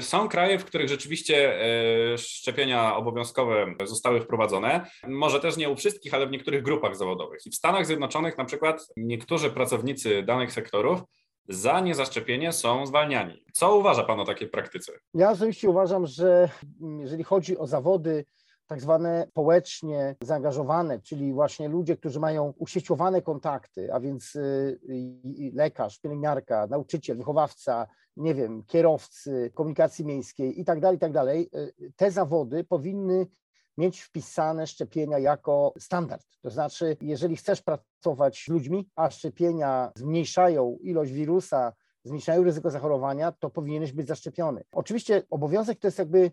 są 0.01 0.29
kraje, 0.29 0.59
w 0.59 0.65
których 0.65 0.89
rzeczywiście 0.89 1.61
e, 2.13 2.17
szczepienia 2.17 2.95
obowiązkowe 2.95 3.65
zostały 3.85 4.21
wprowadzone. 4.21 4.85
Może 5.07 5.39
też 5.39 5.57
nie 5.57 5.69
u 5.69 5.75
wszystkich, 5.75 6.13
ale 6.13 6.27
w 6.27 6.31
niektórych 6.31 6.63
grupach 6.63 6.95
zawodowych. 6.95 7.45
I 7.45 7.49
w 7.49 7.55
Stanach 7.55 7.85
Zjednoczonych 7.85 8.37
na 8.37 8.45
przykład 8.45 8.87
niektórzy 8.97 9.49
pracownicy 9.49 10.23
danych 10.23 10.51
sektorów 10.51 11.01
za 11.49 11.79
niezaszczepienie 11.79 12.51
są 12.51 12.85
zwalniani. 12.85 13.43
Co 13.53 13.77
uważa 13.77 14.03
Pan 14.03 14.19
o 14.19 14.25
takiej 14.25 14.49
praktyce? 14.49 14.91
Ja 15.13 15.31
osobiście 15.31 15.69
uważam, 15.69 16.05
że 16.05 16.49
jeżeli 16.99 17.23
chodzi 17.23 17.57
o 17.57 17.67
zawody 17.67 18.25
tak 18.67 18.81
zwane 18.81 19.27
społecznie 19.29 20.15
zaangażowane, 20.23 20.99
czyli 21.01 21.33
właśnie 21.33 21.69
ludzie, 21.69 21.97
którzy 21.97 22.19
mają 22.19 22.53
usieciowane 22.57 23.21
kontakty, 23.21 23.93
a 23.93 23.99
więc 23.99 24.35
y, 24.35 25.51
lekarz, 25.53 25.99
pielęgniarka, 25.99 26.67
nauczyciel, 26.67 27.17
wychowawca, 27.17 27.87
nie 28.17 28.35
wiem, 28.35 28.63
kierowcy 28.67 29.51
komunikacji 29.53 30.05
miejskiej 30.05 30.61
i 30.61 30.65
tak 30.65 30.79
dalej, 30.79 30.97
i 30.97 30.99
tak 30.99 31.11
dalej, 31.11 31.49
y, 31.81 31.91
te 31.95 32.11
zawody 32.11 32.63
powinny 32.63 33.27
mieć 33.77 34.01
wpisane 34.01 34.67
szczepienia 34.67 35.19
jako 35.19 35.73
standard. 35.79 36.25
To 36.41 36.49
znaczy, 36.49 36.97
jeżeli 37.01 37.35
chcesz 37.35 37.61
pracować 37.61 38.43
z 38.45 38.47
ludźmi, 38.47 38.89
a 38.95 39.09
szczepienia 39.09 39.91
zmniejszają 39.95 40.77
ilość 40.81 41.11
wirusa, 41.11 41.73
zmniejszają 42.03 42.43
ryzyko 42.43 42.69
zachorowania, 42.69 43.31
to 43.31 43.49
powinieneś 43.49 43.91
być 43.91 44.07
zaszczepiony. 44.07 44.63
Oczywiście 44.71 45.23
obowiązek 45.29 45.79
to 45.79 45.87
jest 45.87 45.99
jakby 45.99 46.31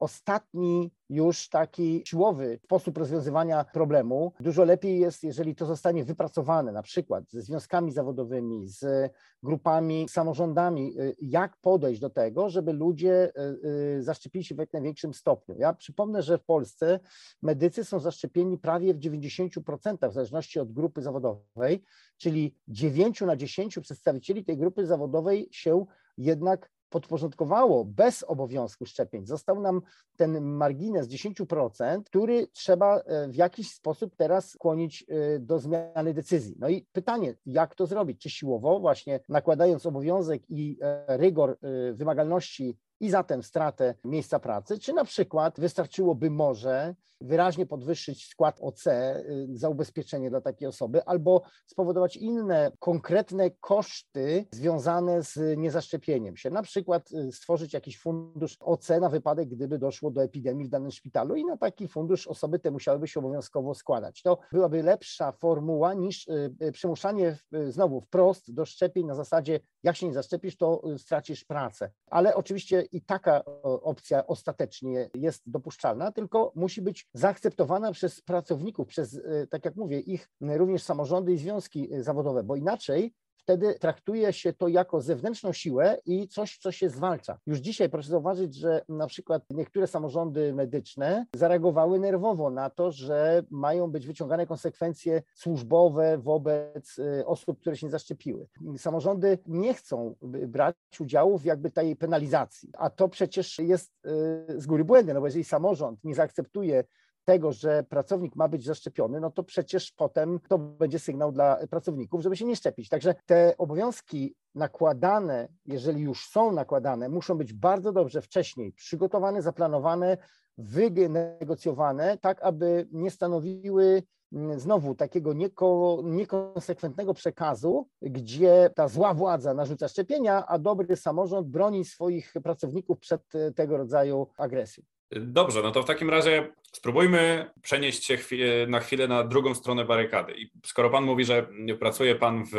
ostatni 0.00 0.90
już 1.10 1.48
taki 1.48 2.02
siłowy 2.06 2.60
sposób 2.64 2.98
rozwiązywania 2.98 3.64
problemu. 3.64 4.32
Dużo 4.40 4.64
lepiej 4.64 5.00
jest, 5.00 5.24
jeżeli 5.24 5.54
to 5.54 5.66
zostanie 5.66 6.04
wypracowane, 6.04 6.72
na 6.72 6.82
przykład 6.82 7.24
ze 7.30 7.42
związkami 7.42 7.92
zawodowymi, 7.92 8.68
z 8.68 9.12
grupami, 9.42 10.06
samorządami, 10.08 11.00
y, 11.00 11.16
jak 11.20 11.56
podejść 11.56 12.00
do 12.00 12.10
tego, 12.10 12.50
żeby 12.50 12.72
ludzie 12.72 13.32
y, 13.64 13.68
y, 13.98 14.02
zaszczepili 14.02 14.44
się 14.44 14.54
w 14.54 14.58
jak 14.58 14.72
największym 14.72 15.14
stopniu. 15.14 15.54
Ja 15.58 15.72
przypomnę, 15.72 16.22
że 16.22 16.38
w 16.38 16.44
Polsce 16.44 17.00
medycy 17.42 17.84
są 17.84 18.00
zaszczepieni 18.00 18.58
prawie 18.58 18.94
w 18.94 18.98
90% 18.98 20.10
w 20.10 20.12
zależności 20.12 20.60
od 20.60 20.72
grupy 20.72 21.02
zawodowej, 21.02 21.84
czyli 22.16 22.56
9 22.68 23.20
na 23.20 23.36
10 23.36 23.78
przedstawicieli 23.78 24.44
tej 24.44 24.58
grupy 24.58 24.86
zawodowej 24.86 25.48
się 25.52 25.86
jednak 26.18 26.70
podporządkowało 26.90 27.84
bez 27.84 28.22
obowiązku 28.22 28.86
szczepień. 28.86 29.26
Został 29.26 29.60
nam 29.60 29.82
ten 30.16 30.40
margines 30.40 31.08
10%, 31.08 32.02
który 32.02 32.46
trzeba 32.46 32.98
e, 32.98 33.28
w 33.28 33.34
jakiś 33.34 33.70
sposób 33.70 34.16
teraz 34.16 34.50
skłonić 34.50 35.04
e, 35.08 35.38
do 35.38 35.58
zmiany 35.58 36.14
decyzji. 36.14 36.56
No 36.58 36.68
i 36.68 36.86
pytanie, 36.92 37.34
jak 37.46 37.74
to 37.74 37.86
zrobić? 37.86 38.20
Czy 38.20 38.30
siłowo, 38.30 38.80
właśnie 38.80 39.20
nakładając 39.28 39.86
obowiązek 39.86 40.42
i 40.48 40.78
e, 40.82 41.16
rygor 41.16 41.58
wymagalności 41.92 42.76
i 43.00 43.10
zatem 43.10 43.42
stratę 43.42 43.94
miejsca 44.04 44.38
pracy, 44.38 44.78
czy 44.78 44.92
na 44.92 45.04
przykład 45.04 45.60
wystarczyłoby 45.60 46.30
może 46.30 46.94
wyraźnie 47.20 47.66
podwyższyć 47.66 48.26
skład 48.26 48.58
OC 48.60 48.86
y, 48.86 49.46
za 49.52 49.68
ubezpieczenie 49.68 50.30
dla 50.30 50.40
takiej 50.40 50.68
osoby, 50.68 51.04
albo 51.04 51.42
spowodować 51.66 52.16
inne 52.16 52.72
konkretne 52.78 53.50
koszty 53.50 54.46
związane 54.50 55.22
z 55.22 55.58
niezaszczepieniem 55.58 56.36
się. 56.36 56.50
Na 56.50 56.62
przykład 56.62 57.12
y, 57.12 57.32
stworzyć 57.32 57.74
jakiś 57.74 57.98
fundusz 57.98 58.56
OC 58.60 58.88
na 59.00 59.08
wypadek, 59.08 59.48
gdyby 59.48 59.78
doszło 59.78 60.10
do 60.10 60.22
epidemii 60.22 60.66
w 60.66 60.70
danym 60.70 60.90
szpitalu 60.90 61.36
i 61.36 61.44
na 61.44 61.56
taki 61.56 61.88
fundusz 61.88 62.26
osoby 62.26 62.58
te 62.58 62.70
musiałyby 62.70 63.08
się 63.08 63.20
obowiązkowo 63.20 63.74
składać. 63.74 64.22
To 64.22 64.38
byłaby 64.52 64.82
lepsza 64.82 65.32
formuła 65.32 65.94
niż 65.94 66.28
y, 66.28 66.72
przymuszanie 66.72 67.38
znowu 67.68 68.00
wprost 68.00 68.54
do 68.54 68.64
szczepień 68.64 69.06
na 69.06 69.14
zasadzie 69.14 69.60
jak 69.82 69.96
się 69.96 70.06
nie 70.06 70.14
zaszczepisz, 70.14 70.56
to 70.56 70.82
stracisz 70.98 71.44
pracę. 71.44 71.90
Ale 72.06 72.34
oczywiście 72.34 72.82
i 72.92 73.02
taka 73.02 73.44
opcja 73.62 74.26
ostatecznie 74.26 75.10
jest 75.14 75.42
dopuszczalna, 75.46 76.12
tylko 76.12 76.52
musi 76.54 76.82
być 76.82 77.08
zaakceptowana 77.14 77.92
przez 77.92 78.20
pracowników, 78.20 78.88
przez, 78.88 79.20
e, 79.24 79.46
tak 79.46 79.64
jak 79.64 79.76
mówię, 79.76 80.00
ich 80.00 80.30
również 80.40 80.82
samorządy 80.82 81.32
i 81.32 81.38
związki 81.38 81.94
e, 81.94 82.02
zawodowe, 82.02 82.42
bo 82.42 82.56
inaczej 82.56 83.14
wtedy 83.50 83.74
traktuje 83.74 84.32
się 84.32 84.52
to 84.52 84.68
jako 84.68 85.00
zewnętrzną 85.00 85.52
siłę 85.52 85.98
i 86.06 86.28
coś, 86.28 86.58
co 86.58 86.72
się 86.72 86.88
zwalcza. 86.88 87.38
Już 87.46 87.58
dzisiaj 87.58 87.88
proszę 87.88 88.08
zauważyć, 88.08 88.54
że 88.54 88.84
na 88.88 89.06
przykład 89.06 89.42
niektóre 89.50 89.86
samorządy 89.86 90.54
medyczne 90.54 91.26
zareagowały 91.36 91.98
nerwowo 91.98 92.50
na 92.50 92.70
to, 92.70 92.92
że 92.92 93.42
mają 93.50 93.90
być 93.90 94.06
wyciągane 94.06 94.46
konsekwencje 94.46 95.22
służbowe 95.34 96.18
wobec 96.18 96.98
y, 96.98 97.26
osób, 97.26 97.60
które 97.60 97.76
się 97.76 97.86
nie 97.86 97.90
zaszczepiły. 97.90 98.46
Samorządy 98.78 99.38
nie 99.46 99.74
chcą 99.74 100.14
brać 100.48 100.76
udziału 101.00 101.38
w 101.38 101.44
jakby 101.44 101.70
tej 101.70 101.96
penalizacji, 101.96 102.70
a 102.78 102.90
to 102.90 103.08
przecież 103.08 103.58
jest 103.58 103.92
y, 104.06 104.60
z 104.60 104.66
góry 104.66 104.84
błędem, 104.84 105.14
no 105.14 105.20
bo 105.20 105.26
jeżeli 105.26 105.44
samorząd 105.44 106.04
nie 106.04 106.14
zaakceptuje 106.14 106.84
tego, 107.30 107.52
że 107.52 107.84
pracownik 107.88 108.36
ma 108.36 108.48
być 108.48 108.64
zaszczepiony, 108.64 109.20
no 109.20 109.30
to 109.30 109.42
przecież 109.42 109.92
potem 109.92 110.40
to 110.48 110.58
będzie 110.58 110.98
sygnał 110.98 111.32
dla 111.32 111.58
pracowników, 111.70 112.22
żeby 112.22 112.36
się 112.36 112.44
nie 112.44 112.56
szczepić. 112.56 112.88
Także 112.88 113.14
te 113.26 113.54
obowiązki 113.58 114.34
nakładane, 114.54 115.48
jeżeli 115.66 116.02
już 116.02 116.28
są 116.28 116.52
nakładane, 116.52 117.08
muszą 117.08 117.38
być 117.38 117.52
bardzo 117.52 117.92
dobrze 117.92 118.22
wcześniej 118.22 118.72
przygotowane, 118.72 119.42
zaplanowane, 119.42 120.16
wynegocjowane, 120.58 122.18
tak 122.18 122.42
aby 122.42 122.88
nie 122.92 123.10
stanowiły 123.10 124.02
mm, 124.32 124.60
znowu 124.60 124.94
takiego 124.94 125.32
nieko, 125.32 126.00
niekonsekwentnego 126.04 127.14
przekazu, 127.14 127.88
gdzie 128.02 128.70
ta 128.74 128.88
zła 128.88 129.14
władza 129.14 129.54
narzuca 129.54 129.88
szczepienia, 129.88 130.46
a 130.46 130.58
dobry 130.58 130.96
samorząd 130.96 131.48
broni 131.48 131.84
swoich 131.84 132.32
pracowników 132.42 132.98
przed 132.98 133.22
tego 133.54 133.76
rodzaju 133.76 134.26
agresją. 134.36 134.84
Dobrze, 135.12 135.62
no 135.62 135.70
to 135.70 135.82
w 135.82 135.86
takim 135.86 136.10
razie 136.10 136.52
spróbujmy 136.72 137.50
przenieść 137.62 138.04
się 138.04 138.18
na 138.66 138.80
chwilę 138.80 139.08
na 139.08 139.24
drugą 139.24 139.54
stronę 139.54 139.84
barykady. 139.84 140.32
I 140.32 140.50
skoro 140.66 140.90
Pan 140.90 141.04
mówi, 141.04 141.24
że 141.24 141.46
pracuje 141.80 142.14
Pan 142.14 142.44
w 142.52 142.56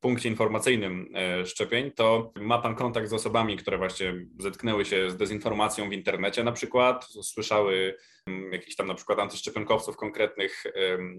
punkcie 0.00 0.28
informacyjnym 0.28 1.08
e, 1.14 1.46
szczepień, 1.46 1.90
to 1.90 2.32
ma 2.36 2.58
Pan 2.58 2.74
kontakt 2.74 3.08
z 3.08 3.12
osobami, 3.12 3.56
które 3.56 3.78
właśnie 3.78 4.14
zetknęły 4.38 4.84
się 4.84 5.10
z 5.10 5.16
dezinformacją 5.16 5.90
w 5.90 5.92
internecie 5.92 6.44
na 6.44 6.52
przykład, 6.52 7.04
słyszały 7.04 7.96
mm, 8.26 8.52
jakichś 8.52 8.76
tam 8.76 8.86
na 8.86 8.94
przykład 8.94 9.18
antyszczepionkowców 9.18 9.96
konkretnych, 9.96 10.64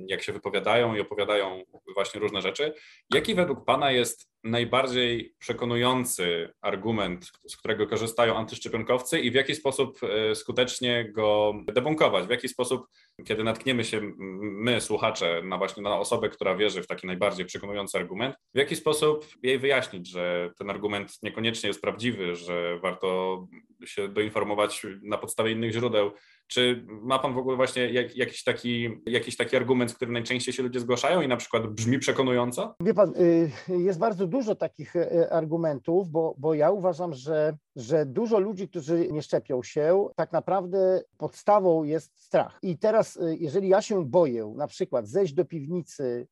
jak 0.08 0.24
się 0.24 0.34
wypowiadają 0.34 0.96
i 0.96 1.00
opowiadają 1.00 1.63
właśnie 1.94 2.20
różne 2.20 2.41
rzeczy. 2.41 2.74
Jaki 3.13 3.36
według 3.36 3.65
Pana 3.65 3.91
jest 3.91 4.32
najbardziej 4.44 5.36
przekonujący 5.39 6.53
argument, 6.62 7.32
z 7.48 7.58
którego 7.58 7.88
korzystają 7.88 8.38
antyszczepionkowcy 8.38 9.20
i 9.20 9.32
w 9.32 9.34
jaki 9.34 9.56
sposób 9.56 10.00
e, 10.03 10.36
skutecznie 10.36 11.12
go 11.12 11.53
debunkować, 12.01 12.27
w 12.27 12.29
jaki 12.29 12.50
sposób, 12.50 12.88
kiedy 13.25 13.43
natkniemy 13.43 13.84
się 13.84 14.01
my, 14.17 14.81
słuchacze, 14.81 15.41
na 15.43 15.58
właśnie 15.58 15.84
na 15.84 16.00
osobę, 16.00 16.29
która 16.29 16.55
wierzy 16.55 16.84
w 16.84 16.88
taki 16.88 17.08
najbardziej 17.08 17.46
przekonujący 17.46 17.98
argument, 17.98 18.36
w 18.53 18.58
jaki 18.58 18.75
sposób 18.75 19.25
jej 19.43 19.60
wyjaśnić, 19.60 20.10
że 20.10 20.51
ten 20.58 20.70
argument 20.70 21.17
niekoniecznie 21.24 21.67
jest 21.67 21.81
prawdziwy, 21.81 22.36
że 22.36 22.79
warto 22.79 23.48
się 23.85 24.07
doinformować 24.07 24.85
na 25.03 25.17
podstawie 25.17 25.51
innych 25.51 25.71
źródeł, 25.71 26.11
czy 26.47 26.85
ma 26.88 27.19
Pan 27.19 27.33
w 27.33 27.38
ogóle 27.38 27.55
właśnie 27.55 27.89
jak, 27.89 28.15
jakiś, 28.15 28.43
taki, 28.43 28.89
jakiś 29.05 29.38
taki 29.38 29.55
argument, 29.55 29.91
z 29.91 29.93
którym 29.93 30.13
najczęściej 30.13 30.53
się 30.53 30.63
ludzie 30.63 30.79
zgłaszają 30.79 31.21
i 31.21 31.27
na 31.27 31.38
przykład 31.38 31.67
brzmi 31.67 32.00
przekonująco? 32.00 32.75
Wie 32.81 32.93
Pan, 32.93 33.13
y, 33.15 33.51
jest 33.67 34.00
bardzo 34.00 34.27
dużo 34.27 34.55
takich 34.55 34.95
y, 34.95 35.31
argumentów, 35.31 36.09
bo, 36.09 36.35
bo 36.38 36.53
ja 36.53 36.71
uważam, 36.71 37.13
że, 37.13 37.57
że 37.75 38.05
dużo 38.05 38.39
ludzi, 38.39 38.69
którzy 38.69 39.07
nie 39.11 39.21
szczepią 39.21 39.63
się, 39.63 40.07
tak 40.15 40.31
naprawdę 40.31 41.01
podstawą 41.17 41.83
jest 41.83 42.19
strach. 42.19 42.59
I 42.61 42.77
teraz, 42.77 43.17
y, 43.17 43.38
jeżeli 43.39 43.69
ja 43.69 43.81
się 43.81 44.05
boję 44.05 44.53
na 44.57 44.67
przykład 44.67 45.07
zejść 45.07 45.33
do 45.33 45.45
piwnicy 45.45 46.27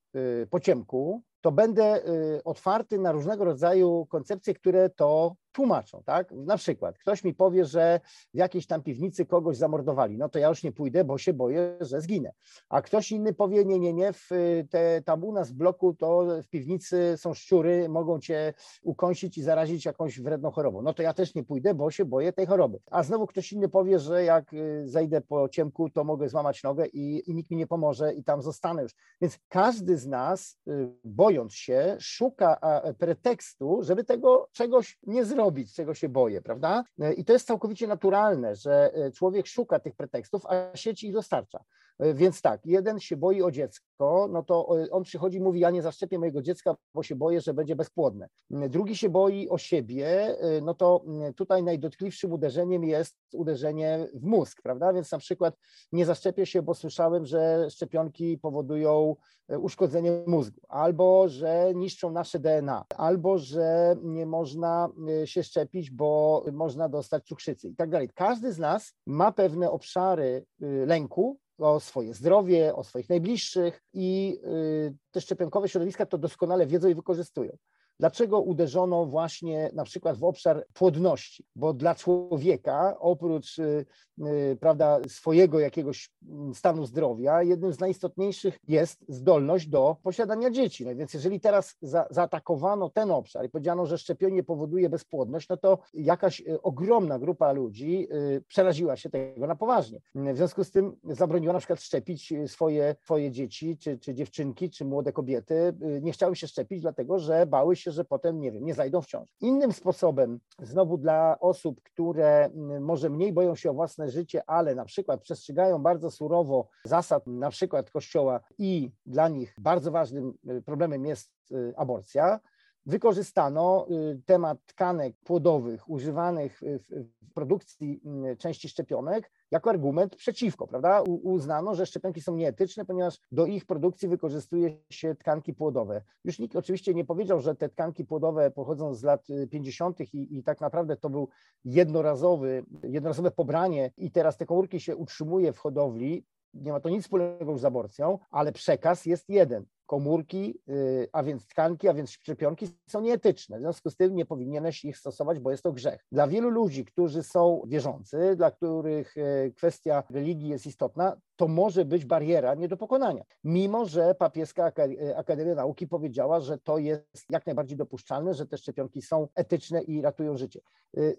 po 0.50 0.60
ciemku, 0.60 1.22
to 1.42 1.52
będę 1.52 2.02
otwarty 2.46 2.98
na 2.98 3.12
różnego 3.12 3.46
rodzaju 3.46 4.06
koncepcje, 4.10 4.54
które 4.54 4.90
to 4.90 5.36
tłumaczą, 5.52 6.04
tak? 6.06 6.32
Na 6.32 6.58
przykład 6.58 6.98
ktoś 6.98 7.24
mi 7.24 7.34
powie, 7.34 7.66
że 7.66 8.00
w 8.34 8.38
jakiejś 8.38 8.68
tam 8.68 8.84
piwnicy 8.84 9.26
kogoś 9.26 9.58
zamordowali, 9.58 10.18
no 10.18 10.30
to 10.30 10.40
ja 10.40 10.50
już 10.50 10.64
nie 10.64 10.72
pójdę, 10.72 11.04
bo 11.04 11.18
się 11.18 11.34
boję, 11.34 11.78
że 11.82 12.02
zginę. 12.02 12.32
A 12.70 12.82
ktoś 12.82 13.12
inny 13.12 13.34
powie, 13.34 13.66
nie, 13.66 13.80
nie, 13.80 13.94
nie, 13.94 14.14
w 14.14 14.30
te, 14.70 15.02
tam 15.02 15.24
u 15.24 15.32
nas 15.32 15.52
w 15.52 15.54
bloku 15.54 15.94
to 15.94 16.28
w 16.44 16.48
piwnicy 16.48 17.16
są 17.18 17.34
szczury, 17.34 17.90
mogą 17.90 18.20
cię 18.20 18.54
ukąsić 18.84 19.38
i 19.38 19.44
zarazić 19.44 19.86
jakąś 19.86 20.20
wredną 20.22 20.52
chorobą. 20.52 20.82
No 20.82 20.94
to 20.94 21.04
ja 21.04 21.14
też 21.14 21.36
nie 21.36 21.44
pójdę, 21.44 21.74
bo 21.74 21.92
się 21.92 22.06
boję 22.06 22.34
tej 22.34 22.46
choroby. 22.46 22.80
A 22.92 23.04
znowu 23.04 23.28
ktoś 23.28 23.54
inny 23.54 23.70
powie, 23.70 24.00
że 24.00 24.24
jak 24.24 24.54
y, 24.54 24.88
zejdę 24.88 25.22
po 25.22 25.50
ciemku, 25.50 25.90
to 25.90 26.04
mogę 26.04 26.30
złamać 26.30 26.64
nogę 26.64 26.86
i, 26.88 27.30
i 27.32 27.36
nikt 27.36 27.52
mi 27.52 27.58
nie 27.58 27.68
pomoże 27.68 28.14
i 28.14 28.24
tam 28.24 28.42
zostanę 28.42 28.82
już. 28.82 28.96
Więc 29.22 29.40
każdy 29.50 29.98
z 29.98 30.08
nas, 30.08 30.58
y, 30.68 30.90
bojąc 31.04 31.54
się, 31.54 31.98
szuka 32.00 32.60
pretekstu, 33.00 33.80
żeby 33.82 34.04
tego 34.04 34.48
czegoś 34.52 35.00
nie 35.04 35.26
zrobić 35.26 35.39
robić, 35.40 35.74
czego 35.74 35.94
się 35.94 36.10
boję, 36.10 36.42
prawda? 36.42 36.84
I 37.18 37.26
to 37.26 37.34
jest 37.34 37.48
całkowicie 37.48 37.88
naturalne, 37.88 38.56
że 38.56 38.92
e, 38.94 39.12
człowiek 39.12 39.48
szuka 39.48 39.80
tych 39.80 39.96
pretekstów, 39.96 40.46
a 40.46 40.78
sieci 40.78 41.08
ich 41.08 41.14
dostarcza. 41.14 41.64
E, 42.00 42.14
więc 42.14 42.42
tak, 42.42 42.66
jeden 42.66 43.00
się 43.00 43.18
boi 43.18 43.42
o 43.42 43.52
dziecko, 43.52 44.28
no 44.32 44.44
to 44.44 44.84
e, 44.84 44.92
on 44.92 45.04
przychodzi 45.04 45.38
i 45.38 45.42
mówi, 45.42 45.60
ja 45.60 45.70
nie 45.70 45.82
zaszczepię 45.82 46.20
mojego 46.20 46.42
dziecka, 46.42 46.76
bo 46.94 47.04
się 47.04 47.16
boję, 47.16 47.42
że 47.42 47.54
będzie 47.54 47.76
bezpłodne. 47.76 48.28
Drugi 48.50 48.96
się 48.96 49.10
boi 49.10 49.50
o 49.50 49.58
siebie, 49.58 50.36
no 50.62 50.74
to 50.74 51.06
tutaj 51.36 51.64
najdotkliwszym 51.64 52.34
uderzeniem 52.34 52.84
jest 52.84 53.18
uderzenie 53.34 54.08
w 54.14 54.26
mózg, 54.26 54.62
prawda? 54.62 54.94
Więc 54.94 55.12
na 55.12 55.18
przykład 55.18 55.56
nie 55.92 56.06
zaszczepię 56.06 56.46
się, 56.46 56.62
bo 56.62 56.74
słyszałem, 56.74 57.26
że 57.26 57.68
szczepionki 57.70 58.38
powodują 58.38 59.16
uszkodzenie 59.62 60.24
mózgu, 60.28 60.62
albo 60.68 61.30
że 61.30 61.72
niszczą 61.76 62.12
nasze 62.12 62.40
DNA, 62.40 62.86
albo 62.98 63.38
że 63.38 63.96
nie 64.04 64.26
można 64.26 64.90
się 65.26 65.44
szczepić, 65.44 65.92
bo 65.92 66.44
można 66.52 66.90
dostać 66.90 67.26
cukrzycy 67.26 67.68
i 67.68 67.76
tak 67.76 67.90
dalej. 67.90 68.10
Każdy 68.16 68.54
z 68.54 68.60
nas 68.60 68.94
ma 69.06 69.32
pewne 69.32 69.72
obszary 69.72 70.46
lęku, 70.86 71.40
o 71.60 71.80
swoje 71.80 72.14
zdrowie, 72.14 72.76
o 72.76 72.84
swoich 72.84 73.10
najbliższych 73.10 73.82
i 73.94 74.40
y, 74.46 74.96
te 75.12 75.22
szczepionkowe 75.22 75.70
środowiska 75.70 76.06
to 76.06 76.18
doskonale 76.18 76.66
wiedzą 76.66 76.88
i 76.88 76.96
wykorzystują. 76.96 77.58
Dlaczego 78.00 78.42
uderzono 78.42 79.06
właśnie 79.06 79.70
na 79.74 79.84
przykład 79.84 80.18
w 80.18 80.24
obszar 80.24 80.66
płodności? 80.74 81.46
Bo 81.56 81.74
dla 81.74 81.96
człowieka, 81.96 82.96
oprócz 83.00 83.60
y, 83.60 83.86
y, 84.20 84.58
prawda, 84.60 85.00
swojego 85.08 85.60
jakiegoś 85.60 86.10
mm, 86.30 86.56
stanu 86.56 86.86
zdrowia, 86.86 87.44
jednym 87.44 87.74
z 87.74 87.80
najistotniejszych 87.80 88.60
jest 88.68 89.06
zdolność 89.08 89.68
do 89.68 89.96
posiadania 90.04 90.52
dzieci. 90.52 90.86
No 90.86 90.96
więc 90.96 91.14
jeżeli 91.14 91.40
teraz 91.40 91.76
za, 91.82 92.08
zaatakowano 92.10 92.90
ten 92.90 93.12
obszar 93.12 93.46
i 93.46 93.50
powiedziano, 93.50 93.86
że 93.86 93.98
szczepienie 93.98 94.44
powoduje 94.44 94.90
bezpłodność, 94.90 95.50
no 95.50 95.58
to 95.58 95.80
jakaś 95.94 96.40
y, 96.40 96.62
ogromna 96.62 97.20
grupa 97.20 97.52
ludzi 97.52 98.08
przeraziła 98.48 98.96
się 98.96 99.10
tego 99.10 99.48
na 99.48 99.56
poważnie. 99.56 100.02
W 100.16 100.38
związku 100.38 100.64
z 100.64 100.72
tym 100.72 100.96
zabroniła 101.04 101.54
na 101.54 101.60
przykład 101.60 101.82
szczepić 101.82 102.34
swoje, 102.48 102.96
swoje 103.04 103.32
dzieci, 103.32 103.78
czy, 103.78 103.98
czy 103.98 104.14
dziewczynki, 104.14 104.70
czy 104.70 104.86
młode 104.86 105.14
kobiety. 105.14 105.74
Nie 106.02 106.12
chciały 106.12 106.36
się 106.36 106.48
szczepić, 106.48 106.82
dlatego 106.82 107.20
że 107.20 107.46
bały 107.46 107.76
się, 107.76 107.89
się, 107.90 107.94
że 107.94 108.06
potem, 108.06 108.40
nie 108.40 108.52
wiem, 108.52 108.66
nie 108.66 108.74
zajdą 108.74 109.02
w 109.02 109.06
ciąży. 109.06 109.32
Innym 109.42 109.74
sposobem, 109.74 110.40
znowu 110.60 110.98
dla 110.98 111.40
osób, 111.40 111.82
które 111.82 112.46
mm, 112.46 112.84
może 112.84 113.10
mniej 113.10 113.34
boją 113.34 113.56
się 113.56 113.70
o 113.70 113.74
własne 113.74 114.10
życie, 114.10 114.44
ale 114.48 114.76
na 114.76 114.86
przykład 114.86 115.22
przestrzegają 115.22 115.80
bardzo 115.80 116.12
surowo 116.12 116.68
zasad 116.86 117.28
na 117.28 117.50
przykład 117.50 117.92
Kościoła 117.92 118.40
i 118.58 118.92
dla 119.06 119.28
nich 119.30 119.56
bardzo 119.58 119.92
ważnym 119.92 120.34
y, 120.50 120.62
problemem 120.62 121.06
jest 121.06 121.32
y, 121.52 121.74
aborcja, 121.78 122.40
wykorzystano 122.86 123.88
temat 124.26 124.66
tkanek 124.66 125.16
płodowych 125.24 125.90
używanych 125.90 126.62
w 126.62 127.34
produkcji 127.34 128.02
części 128.38 128.70
szczepionek 128.70 129.32
jako 129.52 129.70
argument 129.70 130.16
przeciwko, 130.16 130.68
prawda? 130.68 131.02
Uznano, 131.02 131.76
że 131.76 131.86
szczepionki 131.86 132.22
są 132.22 132.36
nieetyczne, 132.36 132.86
ponieważ 132.86 133.20
do 133.32 133.46
ich 133.46 133.66
produkcji 133.66 134.08
wykorzystuje 134.08 134.78
się 134.90 135.16
tkanki 135.16 135.54
płodowe. 135.54 136.02
Już 136.26 136.40
nikt 136.40 136.56
oczywiście 136.56 136.94
nie 136.94 137.06
powiedział, 137.06 137.40
że 137.40 137.56
te 137.56 137.70
tkanki 137.70 138.06
płodowe 138.06 138.52
pochodzą 138.52 138.94
z 138.94 139.04
lat 139.04 139.28
50. 139.52 140.00
i, 140.02 140.38
i 140.38 140.44
tak 140.44 140.62
naprawdę 140.62 140.98
to 140.98 141.10
był 141.10 141.30
jednorazowy, 141.66 142.66
jednorazowe 142.84 143.32
pobranie 143.32 143.92
i 143.98 144.12
teraz 144.12 144.38
te 144.38 144.46
komórki 144.46 144.80
się 144.80 144.96
utrzymuje 144.96 145.54
w 145.54 145.58
hodowli. 145.58 146.26
Nie 146.54 146.72
ma 146.72 146.80
to 146.80 146.90
nic 146.90 147.04
wspólnego 147.04 147.58
z 147.58 147.66
aborcją, 147.66 148.20
ale 148.32 148.52
przekaz 148.52 149.06
jest 149.06 149.30
jeden 149.30 149.66
komórki, 149.90 150.60
y, 150.70 151.10
a 151.12 151.24
więc 151.24 151.48
tkanki, 151.48 151.88
a 151.88 151.94
więc 151.94 152.12
szczepionki 152.12 152.68
są 152.88 153.02
nieetyczne. 153.02 153.58
W 153.58 153.62
związku 153.62 153.90
z 153.90 153.96
tym 153.96 154.16
nie 154.16 154.26
powinieneś 154.26 154.86
ich 154.86 154.98
stosować, 154.98 155.40
bo 155.40 155.52
jest 155.52 155.64
to 155.64 155.72
grzech. 155.72 156.06
Dla 156.12 156.28
wielu 156.28 156.50
ludzi, 156.50 156.86
którzy 156.86 157.24
są 157.24 157.62
wierzący, 157.68 158.36
dla 158.36 158.52
których 158.52 159.18
y, 159.18 159.54
kwestia 159.56 160.04
religii 160.10 160.50
jest 160.50 160.66
istotna, 160.66 161.18
to 161.40 161.48
może 161.48 161.86
być 161.86 162.06
bariera 162.06 162.56
nie 162.56 162.68
do 162.68 162.78
pokonania. 162.78 163.24
Mimo, 163.44 163.86
że 163.86 164.16
papieska 164.16 164.72
y, 164.80 165.18
Akademia 165.18 165.56
Nauki 165.56 165.88
powiedziała, 165.88 166.40
że 166.40 166.58
to 166.58 166.78
jest 166.78 167.26
jak 167.30 167.46
najbardziej 167.46 167.78
dopuszczalne, 167.78 168.34
że 168.34 168.46
te 168.46 168.58
szczepionki 168.58 169.02
są 169.02 169.28
etyczne 169.36 169.82
i 169.82 170.02
ratują 170.02 170.38
życie. 170.38 170.60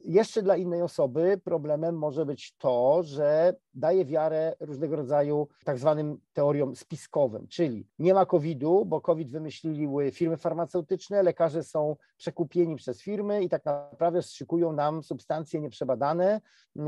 Jeszcze 0.05 0.43
dla 0.43 0.57
innej 0.57 0.83
osoby 0.83 1.41
problemem 1.45 1.99
może 1.99 2.27
być 2.27 2.57
to, 2.59 3.03
że 3.03 3.55
daje 3.75 4.05
wiarę 4.05 4.57
różnego 4.61 4.97
rodzaju 4.97 5.49
tak 5.65 5.79
zwanym 5.79 6.19
teoriom 6.33 6.77
spiskowym, 6.77 7.49
czyli 7.49 7.87
nie 7.99 8.15
ma 8.15 8.27
COVID 8.27 8.50
COVID-u, 8.50 8.85
bo 8.85 9.00
COVID 9.00 9.31
wymyśliły 9.31 10.11
firmy 10.11 10.37
farmaceutyczne, 10.37 11.23
lekarze 11.23 11.65
są 11.65 11.97
przekupieni 12.17 12.77
przez 12.77 13.03
firmy 13.03 13.43
i 13.45 13.49
tak 13.49 13.65
naprawdę 13.65 14.23
szykują 14.23 14.73
nam 14.73 15.03
substancje 15.03 15.61
nieprzebadane 15.61 16.41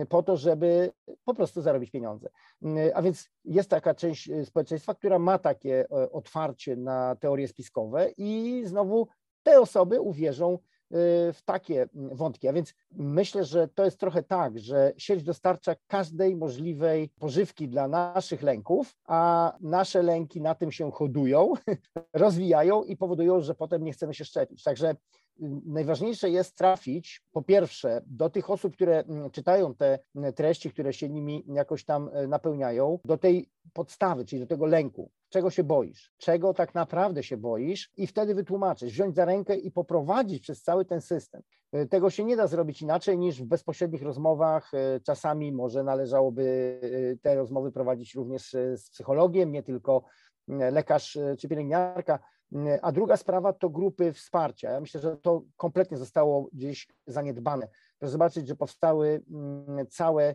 po 0.09 0.23
to, 0.23 0.37
żeby 0.37 0.93
po 1.25 1.35
prostu 1.35 1.63
zarobić 1.63 1.91
pieniądze. 1.91 2.29
A 2.95 3.03
więc 3.03 3.22
jest 3.45 3.71
taka 3.71 3.95
część 3.95 4.29
y, 4.29 4.45
społeczeństwa, 4.45 4.95
która 4.95 5.19
ma 5.19 5.39
takie 5.39 5.81
e, 5.81 6.13
otwarcie 6.13 6.77
na 6.77 7.17
teorie 7.17 7.49
spiskowe 7.49 8.11
i 8.17 8.63
znowu 8.67 9.09
te 9.43 9.61
osoby 9.61 10.01
uwierzą 10.01 10.59
w 11.33 11.39
takie 11.45 11.89
wątki. 11.95 12.49
A 12.49 12.53
więc 12.53 12.75
myślę, 12.93 13.45
że 13.45 13.69
to 13.69 13.85
jest 13.85 13.99
trochę 13.99 14.23
tak, 14.23 14.59
że 14.59 14.93
sieć 14.97 15.23
dostarcza 15.23 15.75
każdej 15.87 16.37
możliwej 16.37 17.09
pożywki 17.09 17.69
dla 17.69 17.89
naszych 17.89 18.43
lęków, 18.43 18.97
a 19.05 19.53
nasze 19.61 20.03
lęki 20.03 20.41
na 20.41 20.55
tym 20.55 20.73
się 20.73 20.91
hodują, 20.93 21.53
rozwijają 22.13 22.85
i 22.85 22.97
powodują, 22.97 23.41
że 23.41 23.55
potem 23.55 23.85
nie 23.85 23.93
chcemy 23.93 24.15
się 24.15 24.25
szczepić. 24.25 24.63
Także 24.63 24.97
najważniejsze 25.67 26.31
jest 26.31 26.57
trafić 26.57 27.23
po 27.33 27.43
pierwsze 27.43 28.03
do 28.07 28.31
tych 28.31 28.51
osób, 28.51 28.75
które 28.75 28.99
mm, 28.99 29.31
czytają 29.31 29.75
te 29.75 29.99
mm, 30.17 30.33
treści, 30.33 30.71
które 30.71 30.93
się 30.93 31.09
nimi 31.09 31.45
jakoś 31.49 31.85
tam 31.85 32.11
e, 32.13 32.27
napełniają, 32.27 32.99
do 33.05 33.19
tej 33.19 33.51
podstawy, 33.73 34.25
czyli 34.25 34.41
do 34.41 34.47
tego 34.47 34.67
lęku. 34.67 35.11
Czego 35.33 35.51
się 35.51 35.65
boisz? 35.65 36.13
Czego 36.19 36.55
tak 36.55 36.75
naprawdę 36.75 37.23
się 37.23 37.37
boisz? 37.37 37.91
I 37.97 38.07
wtedy 38.07 38.35
wytłumaczyć, 38.35 38.93
wziąć 38.93 39.17
za 39.17 39.25
rękę 39.25 39.57
i 39.57 39.71
poprowadzić 39.71 40.43
przez 40.43 40.63
cały 40.63 40.85
ten 40.85 41.01
system. 41.01 41.43
E, 41.73 41.87
tego 41.87 42.11
się 42.11 42.25
nie 42.25 42.37
da 42.37 42.47
zrobić 42.47 42.83
inaczej 42.83 43.19
niż 43.19 43.43
w 43.43 43.47
bezpośrednich 43.47 44.03
rozmowach. 44.03 44.75
E, 44.75 45.01
czasami 45.01 45.53
może 45.53 45.83
należałoby 45.83 46.81
te 47.23 47.35
rozmowy 47.35 47.73
prowadzić 47.73 48.15
również 48.15 48.51
z 48.53 48.91
psychologiem, 48.91 49.53
nie 49.53 49.63
tylko 49.63 50.05
lekarz 50.49 51.19
czy 51.39 51.49
pielęgniarka 51.49 52.19
a 52.83 52.93
druga 52.93 53.17
sprawa 53.17 53.53
to 53.53 53.71
grupy 53.71 54.13
wsparcia. 54.13 54.71
Ja 54.71 54.81
myślę, 54.81 55.01
że 55.01 55.17
to 55.17 55.43
kompletnie 55.57 55.97
zostało 55.97 56.49
gdzieś 56.53 56.89
zaniedbane. 57.07 57.69
Proszę 57.99 58.13
zobaczyć, 58.13 58.49
że 58.49 58.57
powstały 58.57 59.23
mm, 59.31 59.87
całe 59.87 60.35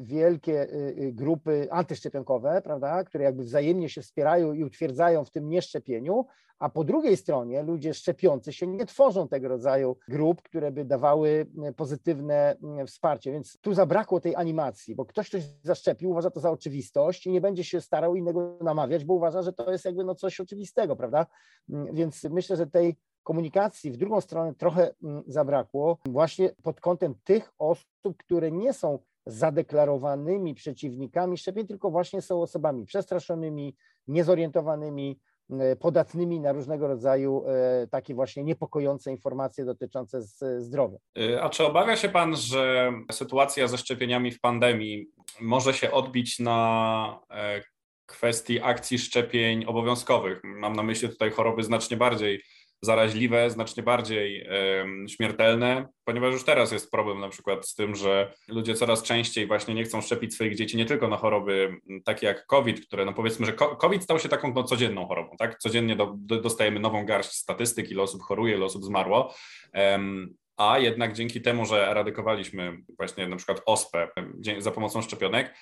wielkie 0.00 0.62
y, 0.62 0.94
y, 0.98 1.12
grupy 1.12 1.68
antyszczepionkowe, 1.70 2.62
prawda, 2.62 3.04
które 3.04 3.24
jakby 3.24 3.42
wzajemnie 3.42 3.88
się 3.88 4.02
wspierają 4.02 4.52
i 4.52 4.64
utwierdzają 4.64 5.24
w 5.24 5.30
tym 5.30 5.48
nieszczepieniu, 5.48 6.26
a 6.58 6.68
po 6.68 6.84
drugiej 6.84 7.16
stronie 7.16 7.62
ludzie 7.62 7.94
szczepiący 7.94 8.52
się 8.52 8.66
nie 8.66 8.86
tworzą 8.86 9.28
tego 9.28 9.48
rodzaju 9.48 9.96
grup, 10.08 10.42
które 10.42 10.72
by 10.72 10.84
dawały 10.84 11.46
pozytywne 11.76 12.56
wsparcie. 12.86 13.32
Więc 13.32 13.58
tu 13.60 13.74
zabrakło 13.74 14.20
tej 14.20 14.36
animacji, 14.36 14.94
bo 14.94 15.04
ktoś 15.04 15.30
coś 15.30 15.42
zaszczepił, 15.62 16.10
uważa 16.10 16.30
to 16.30 16.40
za 16.40 16.50
oczywistość 16.50 17.26
i 17.26 17.30
nie 17.30 17.40
będzie 17.40 17.64
się 17.64 17.80
starał 17.80 18.16
innego 18.16 18.58
namawiać, 18.60 19.04
bo 19.04 19.14
uważa, 19.14 19.42
że 19.42 19.52
to 19.52 19.72
jest 19.72 19.84
jakby 19.84 20.04
no 20.04 20.14
coś 20.14 20.40
oczywistego, 20.40 20.96
prawda? 20.96 21.26
Mm, 21.70 21.94
więc 21.94 22.24
myślę, 22.24 22.56
że 22.56 22.66
tej 22.66 22.96
komunikacji 23.22 23.90
w 23.90 23.96
drugą 23.96 24.20
stronę 24.20 24.54
trochę 24.54 24.94
mm, 25.02 25.22
zabrakło, 25.26 25.98
właśnie 26.06 26.50
pod 26.62 26.80
kątem 26.80 27.14
tych 27.24 27.52
osób, 27.58 28.16
które 28.18 28.52
nie 28.52 28.72
są 28.72 28.98
zadeklarowanymi 29.26 30.54
przeciwnikami 30.54 31.38
szczepień, 31.38 31.66
tylko 31.66 31.90
właśnie 31.90 32.22
są 32.22 32.42
osobami 32.42 32.86
przestraszonymi, 32.86 33.76
niezorientowanymi, 34.08 35.18
e, 35.50 35.76
podatnymi 35.76 36.40
na 36.40 36.52
różnego 36.52 36.88
rodzaju 36.88 37.44
e, 37.46 37.86
takie 37.86 38.14
właśnie 38.14 38.44
niepokojące 38.44 39.10
informacje 39.10 39.64
dotyczące 39.64 40.22
zdrowia. 40.58 40.98
E, 41.18 41.42
a 41.42 41.50
czy 41.50 41.66
obawia 41.66 41.96
się 41.96 42.08
Pan, 42.08 42.36
że 42.36 42.92
sytuacja 43.12 43.68
ze 43.68 43.78
szczepieniami 43.78 44.30
w 44.30 44.40
pandemii 44.40 45.06
może 45.40 45.74
się 45.74 45.90
odbić 45.90 46.38
na 46.38 47.20
kwestii 48.06 48.60
akcji 48.60 48.98
szczepień 48.98 49.64
obowiązkowych? 49.64 50.40
Mam 50.44 50.72
na 50.72 50.82
myśli 50.82 51.08
tutaj 51.08 51.30
choroby 51.30 51.62
znacznie 51.62 51.96
bardziej 51.96 52.42
zaraźliwe, 52.84 53.50
znacznie 53.50 53.82
bardziej 53.82 54.48
śmiertelne, 55.08 55.88
ponieważ 56.04 56.32
już 56.32 56.44
teraz 56.44 56.72
jest 56.72 56.90
problem 56.90 57.20
na 57.20 57.28
przykład 57.28 57.68
z 57.68 57.74
tym, 57.74 57.94
że 57.94 58.32
ludzie 58.48 58.74
coraz 58.74 59.02
częściej 59.02 59.46
właśnie 59.46 59.74
nie 59.74 59.84
chcą 59.84 60.00
szczepić 60.00 60.34
swoich 60.34 60.56
dzieci 60.56 60.76
nie 60.76 60.84
tylko 60.84 61.08
na 61.08 61.16
choroby 61.16 61.76
takie 62.04 62.26
jak 62.26 62.46
COVID, 62.46 62.86
które 62.86 63.04
no 63.04 63.12
powiedzmy, 63.12 63.46
że 63.46 63.52
COVID 63.52 64.02
stał 64.02 64.18
się 64.18 64.28
taką 64.28 64.52
no, 64.54 64.62
codzienną 64.62 65.06
chorobą, 65.06 65.36
tak? 65.36 65.58
Codziennie 65.58 65.96
do, 65.96 66.14
do, 66.16 66.40
dostajemy 66.40 66.80
nową 66.80 67.06
garść 67.06 67.30
statystyk, 67.30 67.90
ile 67.90 68.02
osób 68.02 68.22
choruje, 68.22 68.56
ile 68.56 68.64
osób 68.64 68.84
zmarło. 68.84 69.34
a 70.56 70.78
jednak 70.78 71.12
dzięki 71.12 71.40
temu, 71.40 71.66
że 71.66 71.90
eradykowaliśmy 71.90 72.78
właśnie 72.96 73.28
na 73.28 73.36
przykład 73.36 73.62
ospę 73.66 74.08
za 74.58 74.70
pomocą 74.70 75.02
szczepionek, 75.02 75.54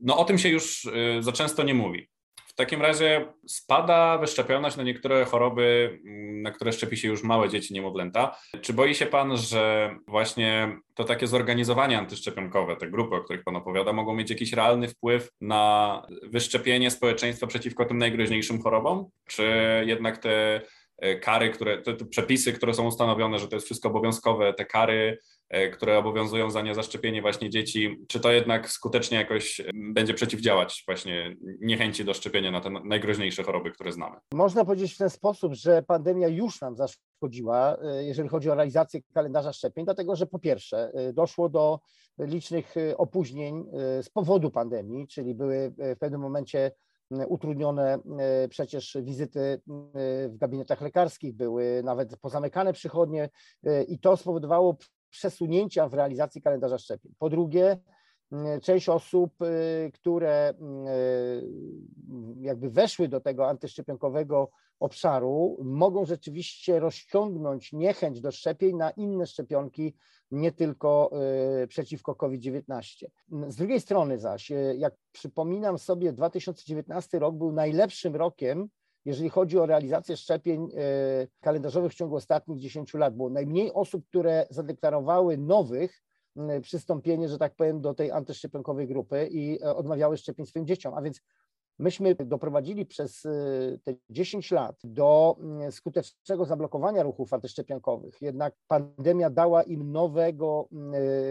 no 0.00 0.18
o 0.18 0.24
tym 0.24 0.38
się 0.38 0.48
już 0.48 0.84
y, 0.84 1.18
za 1.20 1.32
często 1.32 1.62
nie 1.62 1.74
mówi. 1.74 2.08
W 2.54 2.56
takim 2.56 2.82
razie 2.82 3.26
spada 3.46 4.18
wyszczepioność 4.18 4.76
na 4.76 4.82
niektóre 4.82 5.24
choroby, 5.24 5.98
mm, 6.04 6.42
na 6.42 6.50
które 6.50 6.72
szczepi 6.72 6.96
się 6.96 7.08
już 7.08 7.22
małe 7.22 7.48
dzieci, 7.48 7.74
niemowlęta. 7.74 8.36
Czy 8.60 8.72
boi 8.72 8.94
się 8.94 9.06
Pan, 9.06 9.36
że 9.36 9.94
właśnie 10.08 10.78
to 10.94 11.04
takie 11.04 11.26
zorganizowanie 11.26 11.98
antyszczepionkowe, 11.98 12.76
te 12.76 12.90
grupy, 12.90 13.16
o 13.16 13.20
których 13.20 13.44
Pan 13.44 13.56
opowiada, 13.56 13.92
mogą 13.92 14.14
mieć 14.14 14.30
jakiś 14.30 14.52
realny 14.52 14.88
wpływ 14.88 15.30
na 15.40 16.02
wyszczepienie 16.22 16.90
społeczeństwa 16.90 17.46
przeciwko 17.46 17.84
tym 17.84 17.98
najgroźniejszym 17.98 18.62
chorobom? 18.62 19.06
Czy 19.26 19.44
jednak 19.86 20.18
te 20.18 20.60
e, 20.98 21.14
kary, 21.14 21.50
które, 21.50 21.82
te, 21.82 21.94
te 21.94 22.04
przepisy, 22.04 22.52
które 22.52 22.74
są 22.74 22.86
ustanowione, 22.86 23.38
że 23.38 23.48
to 23.48 23.56
jest 23.56 23.66
wszystko 23.66 23.88
obowiązkowe, 23.88 24.54
te 24.54 24.64
kary 24.64 25.18
które 25.72 25.98
obowiązują 25.98 26.50
za 26.50 26.62
niezaszczepienie 26.62 27.22
właśnie 27.22 27.50
dzieci, 27.50 28.04
czy 28.08 28.20
to 28.20 28.32
jednak 28.32 28.70
skutecznie 28.70 29.18
jakoś 29.18 29.60
będzie 29.74 30.14
przeciwdziałać 30.14 30.82
właśnie 30.86 31.36
niechęci 31.60 32.04
do 32.04 32.14
szczepienia 32.14 32.50
na 32.50 32.60
te 32.60 32.70
najgroźniejsze 32.70 33.42
choroby, 33.42 33.70
które 33.70 33.92
znamy? 33.92 34.16
Można 34.32 34.64
powiedzieć 34.64 34.94
w 34.94 34.98
ten 34.98 35.10
sposób, 35.10 35.54
że 35.54 35.82
pandemia 35.82 36.28
już 36.28 36.60
nam 36.60 36.76
zaszkodziła, 36.76 37.76
e, 37.82 38.04
jeżeli 38.04 38.28
chodzi 38.28 38.50
o 38.50 38.54
realizację 38.54 39.00
kalendarza 39.14 39.52
szczepień, 39.52 39.84
dlatego 39.84 40.16
że 40.16 40.26
po 40.26 40.38
pierwsze 40.38 40.92
e, 40.94 41.12
doszło 41.12 41.48
do 41.48 41.80
licznych 42.18 42.74
opóźnień 42.96 43.64
z 44.02 44.10
powodu 44.10 44.50
pandemii, 44.50 45.06
czyli 45.06 45.34
były 45.34 45.74
w 45.78 45.98
pewnym 45.98 46.20
momencie 46.20 46.70
utrudnione 47.28 47.98
przecież 48.50 48.96
wizyty 49.02 49.60
w 50.28 50.36
gabinetach 50.36 50.80
lekarskich, 50.80 51.34
były 51.34 51.82
nawet 51.84 52.16
pozamykane 52.16 52.72
przychodnie 52.72 53.30
i 53.88 53.98
to 53.98 54.16
spowodowało 54.16 54.76
przesunięcia 55.14 55.88
w 55.88 55.94
realizacji 55.94 56.42
kalendarza 56.42 56.78
szczepień. 56.78 57.14
Po 57.18 57.28
drugie, 57.28 57.78
mm, 58.32 58.60
część 58.60 58.88
osób, 58.88 59.42
y, 59.42 59.90
które 59.94 60.48
mm, 60.48 60.86
y, 60.86 61.42
jakby 62.40 62.70
weszły 62.70 63.08
do 63.08 63.20
tego 63.20 63.48
antyszczepionkowego 63.48 64.50
obszaru, 64.80 65.56
mogą 65.62 66.04
rzeczywiście 66.04 66.80
rozciągnąć 66.80 67.72
niechęć 67.72 68.20
do 68.20 68.30
szczepień 68.30 68.76
na 68.76 68.90
inne 68.90 69.26
szczepionki, 69.26 69.94
nie 70.30 70.52
tylko 70.52 71.10
y, 71.62 71.66
przeciwko 71.66 72.14
COVID-19. 72.14 73.06
Z 73.48 73.56
drugiej 73.56 73.80
strony 73.80 74.18
zaś, 74.18 74.52
jak 74.76 74.94
przypominam 75.12 75.78
sobie, 75.78 76.12
2019 76.12 77.18
rok 77.18 77.34
był 77.34 77.52
najlepszym 77.52 78.16
rokiem 78.16 78.68
jeżeli 79.04 79.30
chodzi 79.30 79.58
o 79.58 79.66
realizację 79.66 80.16
szczepień 80.16 80.64
e, 80.64 81.26
kalendarzowych 81.40 81.92
w 81.92 81.94
ciągu 81.94 82.16
ostatnich 82.16 82.60
10 82.60 82.94
lat. 82.94 83.16
Było 83.16 83.30
najmniej 83.30 83.72
osób, 83.72 84.06
które 84.06 84.46
zadeklarowały 84.50 85.38
nowych 85.38 86.02
przystąpienie, 86.62 87.28
że 87.28 87.38
tak 87.38 87.54
powiem, 87.54 87.80
do 87.80 87.94
tej 87.94 88.10
antyszczepionkowej 88.10 88.86
grupy 88.88 89.28
i 89.30 89.62
e, 89.62 89.76
odmawiały 89.76 90.16
szczepień 90.16 90.46
swoim 90.46 90.66
dzieciom. 90.66 90.94
A 90.94 91.02
więc 91.02 91.20
Myśmy 91.78 92.14
doprowadzili 92.14 92.86
przez 92.86 93.24
y, 93.24 93.80
te 93.84 93.94
10 94.10 94.50
lat 94.50 94.76
do 94.84 95.36
mm, 95.40 95.72
skutecznego 95.72 96.44
zablokowania 96.44 97.02
ruchów 97.02 97.32
antyszczepionkowych. 97.32 98.22
Jednak 98.22 98.54
pandemia 98.68 99.30
dała 99.30 99.62
im 99.62 99.92
nowego 99.92 100.68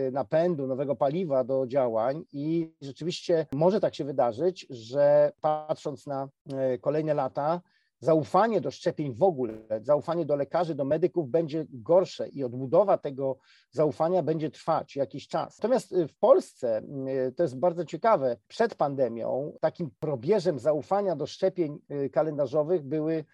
y, 0.07 0.11
napędu, 0.11 0.67
nowego 0.67 0.95
paliwa 0.95 1.43
do 1.43 1.67
działań 1.67 2.23
i 2.33 2.73
rzeczywiście 2.81 3.45
może 3.53 3.79
tak 3.79 3.95
się 3.95 4.05
wydarzyć, 4.05 4.67
że 4.69 5.31
patrząc 5.41 6.07
na 6.07 6.29
y, 6.73 6.79
kolejne 6.79 7.13
lata, 7.13 7.61
zaufanie 8.03 8.61
do 8.61 8.71
szczepień 8.71 9.15
w 9.15 9.23
ogóle, 9.23 9.53
zaufanie 9.81 10.25
do 10.25 10.35
lekarzy, 10.35 10.75
do 10.75 10.85
medyków 10.85 11.29
będzie 11.29 11.65
gorsze 11.69 12.27
i 12.27 12.43
odbudowa 12.43 12.97
tego 12.97 13.37
zaufania 13.71 14.23
będzie 14.23 14.51
trwać 14.51 14.95
jakiś 14.95 15.27
czas. 15.27 15.57
Natomiast 15.57 15.91
y, 15.91 16.07
w 16.07 16.15
Polsce, 16.15 16.81
y, 17.27 17.31
to 17.31 17.43
jest 17.43 17.59
bardzo 17.59 17.85
ciekawe, 17.85 18.37
przed 18.47 18.75
pandemią 18.75 19.53
takim 19.61 19.91
probierzem 19.99 20.59
zaufania 20.59 21.15
do 21.15 21.25
szczepień 21.25 21.79
y, 21.91 22.09
kalendarzowych 22.09 22.83
były 22.83 23.25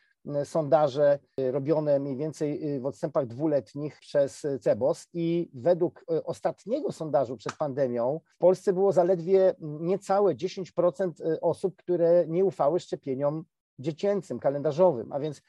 sondaże 0.44 1.20
robione 1.38 2.00
mniej 2.00 2.18
więcej 2.18 2.80
w 2.80 2.86
odstępach 2.86 3.28
dwuletnich 3.28 4.00
przez 4.00 4.48
CEBOS 4.62 5.08
i 5.14 5.50
według 5.54 6.06
ostatniego 6.24 6.92
sondażu 6.92 7.38
przed 7.38 7.58
pandemią 7.58 8.20
w 8.36 8.38
Polsce 8.38 8.74
było 8.74 8.92
zaledwie 8.92 9.56
niecałe 9.60 10.36
10% 10.36 11.12
osób, 11.42 11.76
które 11.76 12.26
nie 12.28 12.46
ufały 12.46 12.80
szczepieniom 12.80 13.46
dziecięcym, 13.80 14.40
kalendarzowym, 14.40 15.12
a 15.12 15.20
więc 15.20 15.38
y, 15.38 15.42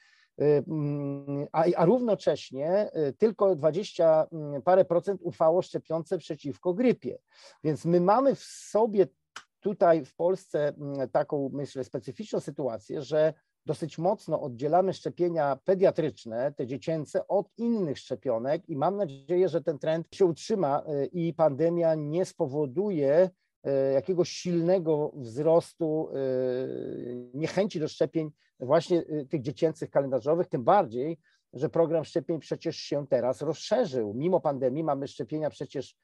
mm, 0.67 1.47
a, 1.51 1.65
a 1.75 1.85
równocześnie 1.85 2.89
y, 3.09 3.13
tylko 3.13 3.55
20 3.55 4.27
mm, 4.31 4.61
parę 4.61 4.85
procent 4.85 5.21
ufało 5.23 5.61
szczepionce 5.61 6.17
przeciwko 6.17 6.73
grypie. 6.73 7.17
Więc 7.63 7.85
my 7.85 8.01
mamy 8.01 8.35
w 8.35 8.43
sobie 8.43 9.07
tutaj 9.59 10.05
w 10.05 10.15
Polsce 10.15 10.67
mm, 10.67 11.09
taką, 11.09 11.49
myślę, 11.53 11.83
specyficzną 11.83 12.39
sytuację, 12.39 13.01
że 13.01 13.33
dosyć 13.65 13.97
mocno 13.97 14.41
oddzielamy 14.41 14.93
szczepienia 14.93 15.59
pediatryczne, 15.65 16.53
te 16.53 16.67
dziecięce, 16.67 17.27
od 17.27 17.49
innych 17.57 17.99
szczepionek 17.99 18.69
i 18.69 18.75
mam 18.75 18.97
nadzieję, 18.97 19.49
że 19.49 19.61
ten 19.61 19.79
trend 19.79 20.07
się 20.15 20.25
utrzyma 20.25 20.83
y, 21.03 21.05
i 21.05 21.33
pandemia 21.33 21.95
nie 21.95 22.25
spowoduje 22.25 23.29
jakiegoś 23.93 24.29
silnego 24.29 25.11
wzrostu 25.15 26.09
e, 26.09 26.17
niechęci 27.33 27.79
do 27.79 27.87
szczepień 27.87 28.31
właśnie 28.59 28.99
e, 28.99 29.25
tych 29.25 29.41
dziecięcych 29.41 29.89
kalendarzowych, 29.89 30.47
tym 30.47 30.63
bardziej, 30.63 31.17
że 31.53 31.69
program 31.69 32.05
szczepień 32.05 32.39
przecież 32.39 32.77
się 32.77 33.07
teraz 33.07 33.41
rozszerzył. 33.41 34.13
Mimo 34.13 34.39
pandemii 34.39 34.83
mamy 34.83 35.07
szczepienia 35.07 35.49
przecież 35.49 35.95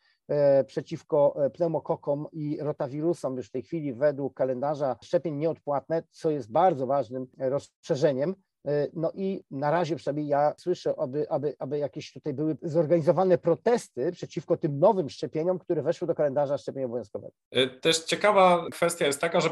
przeciwko 0.67 1.35
pneumokokom 1.53 2.27
i 2.31 2.57
rotawirusom 2.61 3.37
już 3.37 3.47
w 3.47 3.51
tej 3.51 3.63
chwili 3.63 3.93
według 3.93 4.33
kalendarza 4.33 4.97
szczepień 5.03 5.35
nieodpłatne, 5.35 6.03
co 6.11 6.29
jest 6.31 6.51
bardzo 6.51 6.87
ważnym 6.87 7.27
rozszerzeniem. 7.37 8.35
E, 8.67 8.87
no 8.93 9.11
i 9.15 9.43
na 9.51 9.71
razie 9.71 9.95
przynajmniej 9.95 10.27
ja 10.27 10.53
słyszę, 10.57 10.93
aby, 10.97 11.29
aby, 11.29 11.55
aby 11.59 11.77
jakieś 11.77 12.13
tutaj 12.13 12.33
były 12.33 12.57
zorganizowane 12.61 13.37
protesty 13.37 14.11
przeciwko 14.11 14.57
tym 14.57 14.79
nowym 14.79 15.09
szczepieniom, 15.09 15.59
które 15.59 15.81
weszły 15.81 16.07
do 16.07 16.15
kalendarza 16.15 16.57
szczepień 16.57 16.83
obowiązkowego. 16.83 17.33
E, 17.51 17.67
też 17.67 17.99
ciekawa 17.99 18.65
kwestia 18.71 19.05
jest 19.05 19.21
taka, 19.21 19.41
że 19.41 19.49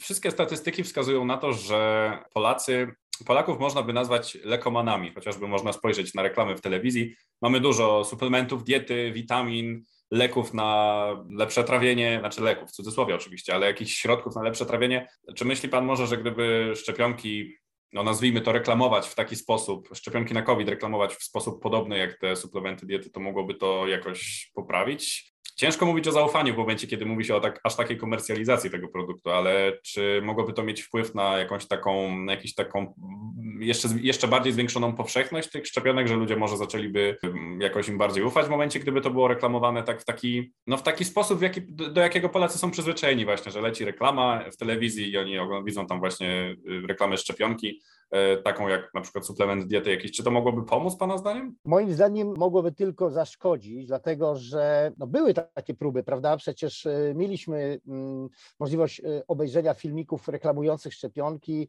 wszystkie 0.00 0.30
statystyki 0.30 0.84
wskazują 0.84 1.24
na 1.24 1.36
to, 1.36 1.52
że 1.52 2.12
Polacy 2.34 2.86
Polaków 3.26 3.58
można 3.58 3.82
by 3.82 3.92
nazwać 3.92 4.38
lekomanami, 4.44 5.14
chociażby 5.14 5.48
można 5.48 5.72
spojrzeć 5.72 6.14
na 6.14 6.22
reklamy 6.22 6.56
w 6.56 6.60
telewizji. 6.60 7.14
Mamy 7.42 7.60
dużo 7.60 8.04
suplementów, 8.04 8.64
diety, 8.64 9.12
witamin, 9.12 9.82
leków 10.10 10.54
na 10.54 11.06
lepsze 11.30 11.64
trawienie, 11.64 12.16
znaczy 12.20 12.42
leków 12.42 12.68
w 12.68 12.72
cudzysłowie 12.72 13.14
oczywiście, 13.14 13.54
ale 13.54 13.66
jakichś 13.66 13.94
środków 13.94 14.36
na 14.36 14.42
lepsze 14.42 14.66
trawienie. 14.66 15.08
Czy 15.34 15.44
myśli 15.44 15.68
Pan 15.68 15.84
może, 15.84 16.06
że 16.06 16.18
gdyby 16.18 16.72
szczepionki 16.76 17.59
no 17.92 18.02
nazwijmy 18.02 18.40
to, 18.40 18.52
reklamować 18.52 19.08
w 19.08 19.14
taki 19.14 19.36
sposób, 19.36 19.88
szczepionki 19.94 20.34
na 20.34 20.42
COVID 20.42 20.68
reklamować 20.68 21.14
w 21.14 21.24
sposób 21.24 21.62
podobny 21.62 21.98
jak 21.98 22.18
te 22.18 22.36
suplementy 22.36 22.86
diety, 22.86 23.10
to 23.10 23.20
mogłoby 23.20 23.54
to 23.54 23.86
jakoś 23.86 24.50
poprawić. 24.54 25.29
Ciężko 25.60 25.86
mówić 25.86 26.08
o 26.08 26.12
zaufaniu 26.12 26.54
w 26.54 26.56
momencie, 26.56 26.86
kiedy 26.86 27.06
mówi 27.06 27.24
się 27.24 27.34
o 27.34 27.40
tak, 27.40 27.60
aż 27.64 27.76
takiej 27.76 27.96
komercjalizacji 27.96 28.70
tego 28.70 28.88
produktu, 28.88 29.30
ale 29.30 29.72
czy 29.82 30.20
mogłoby 30.24 30.52
to 30.52 30.62
mieć 30.62 30.82
wpływ 30.82 31.14
na 31.14 31.38
jakąś 31.38 31.68
taką, 31.68 32.18
na 32.18 32.32
jakąś 32.32 32.54
taką 32.54 32.94
jeszcze, 33.58 33.88
jeszcze 34.02 34.28
bardziej 34.28 34.52
zwiększoną 34.52 34.92
powszechność 34.92 35.50
tych 35.50 35.66
szczepionek, 35.66 36.08
że 36.08 36.16
ludzie 36.16 36.36
może 36.36 36.56
zaczęliby 36.56 37.16
jakoś 37.58 37.88
im 37.88 37.98
bardziej 37.98 38.24
ufać 38.24 38.46
w 38.46 38.50
momencie, 38.50 38.80
gdyby 38.80 39.00
to 39.00 39.10
było 39.10 39.28
reklamowane 39.28 39.82
tak 39.82 40.00
w 40.00 40.04
taki, 40.04 40.52
no 40.66 40.76
w 40.76 40.82
taki 40.82 41.04
sposób, 41.04 41.38
w 41.38 41.42
jaki, 41.42 41.62
do 41.72 42.00
jakiego 42.00 42.28
Polacy 42.28 42.58
są 42.58 42.70
przyzwyczajeni 42.70 43.24
właśnie, 43.24 43.52
że 43.52 43.60
leci 43.60 43.84
reklama 43.84 44.44
w 44.52 44.56
telewizji 44.56 45.10
i 45.10 45.18
oni 45.18 45.36
widzą 45.64 45.86
tam 45.86 45.98
właśnie 45.98 46.56
y, 46.68 46.86
reklamę 46.86 47.16
szczepionki, 47.16 47.80
E, 48.10 48.36
taką 48.36 48.68
jak 48.68 48.94
na 48.94 49.00
przykład 49.00 49.26
suplement 49.26 49.66
diety 49.66 49.90
jakiś. 49.90 50.12
Czy 50.12 50.24
to 50.24 50.30
mogłoby 50.30 50.64
pomóc 50.64 50.96
Pana 50.96 51.18
zdaniem? 51.18 51.56
Moim 51.64 51.92
zdaniem 51.92 52.34
mogłoby 52.36 52.72
tylko 52.72 53.10
zaszkodzić, 53.10 53.86
dlatego 53.86 54.36
że 54.36 54.92
no, 54.98 55.06
były 55.06 55.34
takie 55.54 55.74
próby, 55.74 56.02
prawda? 56.02 56.36
Przecież 56.36 56.86
e, 56.86 57.12
mieliśmy 57.14 57.80
mm, 57.88 58.28
możliwość 58.60 59.00
e, 59.00 59.26
obejrzenia 59.28 59.74
filmików 59.74 60.28
reklamujących 60.28 60.94
szczepionki, 60.94 61.68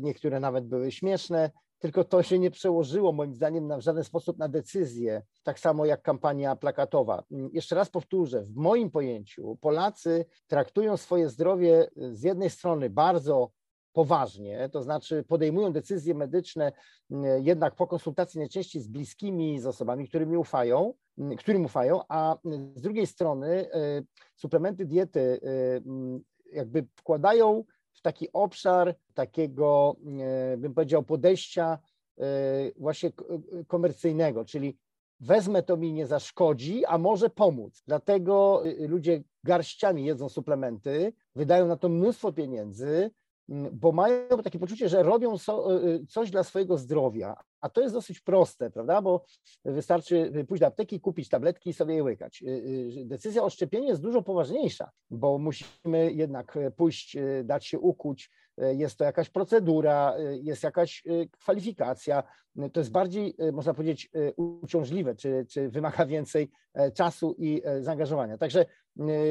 niektóre 0.00 0.40
nawet 0.40 0.66
były 0.66 0.92
śmieszne, 0.92 1.50
tylko 1.78 2.04
to 2.04 2.22
się 2.22 2.38
nie 2.38 2.50
przełożyło 2.50 3.12
moim 3.12 3.34
zdaniem 3.34 3.66
na, 3.66 3.76
w 3.76 3.80
żaden 3.80 4.04
sposób 4.04 4.38
na 4.38 4.48
decyzję, 4.48 5.22
tak 5.42 5.60
samo 5.60 5.86
jak 5.86 6.02
kampania 6.02 6.56
plakatowa. 6.56 7.24
Mm, 7.32 7.50
jeszcze 7.52 7.74
raz 7.74 7.90
powtórzę, 7.90 8.42
w 8.42 8.56
moim 8.56 8.90
pojęciu 8.90 9.58
Polacy 9.60 10.26
traktują 10.46 10.96
swoje 10.96 11.28
zdrowie 11.28 11.90
z 11.96 12.22
jednej 12.22 12.50
strony 12.50 12.90
bardzo 12.90 13.50
poważnie, 13.92 14.68
to 14.72 14.82
znaczy 14.82 15.24
podejmują 15.28 15.72
decyzje 15.72 16.14
medyczne 16.14 16.72
mm, 17.10 17.44
jednak 17.44 17.74
po 17.74 17.86
konsultacji 17.86 18.38
najczęściej 18.38 18.82
z 18.82 18.88
bliskimi, 18.88 19.60
z 19.60 19.66
osobami, 19.66 20.08
którymi 20.08 20.36
ufają, 20.36 20.94
mm, 21.18 21.36
którym 21.36 21.64
ufają, 21.64 22.00
a 22.08 22.36
mm, 22.44 22.72
z 22.76 22.80
drugiej 22.80 23.06
strony 23.06 23.74
y, 23.74 24.06
suplementy 24.36 24.86
diety 24.86 25.20
y, 25.20 25.82
jakby 26.52 26.86
wkładają 26.96 27.64
w 27.92 28.02
taki 28.02 28.32
obszar 28.32 28.94
takiego, 29.14 29.96
y, 30.54 30.56
bym 30.56 30.74
powiedział, 30.74 31.02
podejścia 31.02 31.78
właśnie 32.76 33.12
komercyjnego, 33.66 34.44
czyli 34.44 34.78
wezmę 35.20 35.62
to 35.62 35.76
mi 35.76 35.92
nie 35.92 36.06
zaszkodzi, 36.06 36.84
a 36.84 36.98
może 36.98 37.30
pomóc. 37.30 37.82
Dlatego 37.86 38.62
ludzie 38.78 39.22
garściami 39.44 40.04
jedzą 40.04 40.28
suplementy, 40.28 41.12
wydają 41.34 41.66
na 41.66 41.76
to 41.76 41.88
mnóstwo 41.88 42.32
pieniędzy, 42.32 43.10
bo 43.72 43.92
mają 43.92 44.28
takie 44.44 44.58
poczucie, 44.58 44.88
że 44.88 45.02
robią 45.02 45.34
y, 45.34 45.36
y, 45.86 46.06
coś 46.06 46.30
dla 46.30 46.44
swojego 46.44 46.78
zdrowia, 46.78 47.36
a 47.60 47.68
to 47.68 47.80
jest 47.80 47.94
dosyć 47.94 48.20
proste, 48.20 48.70
prawda, 48.70 49.02
bo 49.02 49.24
wystarczy 49.64 50.44
pójść 50.48 50.60
do 50.60 50.66
apteki, 50.66 51.00
kupić 51.00 51.28
tabletki 51.28 51.70
i 51.70 51.72
sobie 51.72 51.94
je 51.94 52.04
łykać. 52.04 52.42
Y, 52.42 53.04
decyzja 53.06 53.42
o 53.42 53.50
szczepieniu 53.50 53.88
jest 53.88 54.02
dużo 54.02 54.22
poważniejsza, 54.22 54.90
bo 55.10 55.38
musimy 55.38 56.12
jednak 56.12 56.58
pójść, 56.76 57.16
dać 57.44 57.66
się 57.66 57.78
ukuć, 57.78 58.30
jest 58.56 58.96
to 58.96 59.04
jakaś 59.04 59.30
procedura, 59.30 60.14
jest 60.42 60.62
jakaś 60.62 61.04
kwalifikacja, 61.30 62.22
to 62.72 62.80
jest 62.80 62.90
bardziej, 62.90 63.34
można 63.52 63.74
powiedzieć, 63.74 64.10
uciążliwe, 64.36 65.14
czy, 65.14 65.46
czy 65.50 65.68
wymaga 65.68 66.06
więcej 66.16 66.50
e, 66.74 66.92
czasu 66.92 67.34
i 67.38 67.62
e, 67.64 67.82
zaangażowania. 67.82 68.38
Także 68.38 68.66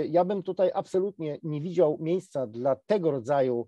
ja 0.09 0.25
bym 0.25 0.43
tutaj 0.43 0.71
absolutnie 0.73 1.39
nie 1.43 1.61
widział 1.61 1.97
miejsca 2.01 2.47
dla 2.47 2.75
tego 2.75 3.11
rodzaju 3.11 3.67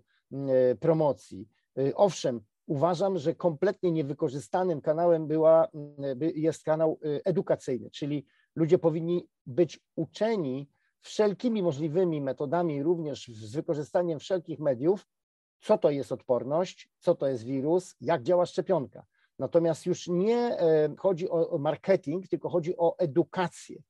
promocji. 0.80 1.48
E, 1.78 1.94
owszem, 1.94 2.40
uważam, 2.66 3.18
że 3.18 3.34
kompletnie 3.34 3.92
niewykorzystanym 3.92 4.80
kanałem 4.80 5.26
była, 5.26 5.68
jest 6.34 6.64
kanał 6.64 6.98
e, 7.04 7.26
edukacyjny, 7.26 7.90
czyli 7.90 8.26
ludzie 8.54 8.78
powinni 8.78 9.28
być 9.46 9.80
uczeni 9.96 10.68
wszelkimi 11.00 11.62
możliwymi 11.62 12.20
metodami, 12.20 12.82
również 12.82 13.28
z 13.28 13.54
wykorzystaniem 13.54 14.18
wszelkich 14.18 14.58
mediów, 14.58 15.06
co 15.60 15.78
to 15.78 15.90
jest 15.90 16.12
odporność, 16.12 16.90
co 16.98 17.14
to 17.14 17.28
jest 17.28 17.44
wirus, 17.44 17.96
jak 18.00 18.22
działa 18.22 18.46
szczepionka. 18.46 19.06
Natomiast 19.38 19.86
już 19.86 20.08
nie 20.08 20.56
chodzi 20.98 21.30
o 21.30 21.58
marketing, 21.58 22.28
tylko 22.28 22.48
chodzi 22.48 22.76
o 22.76 22.98
edukację. 22.98 23.82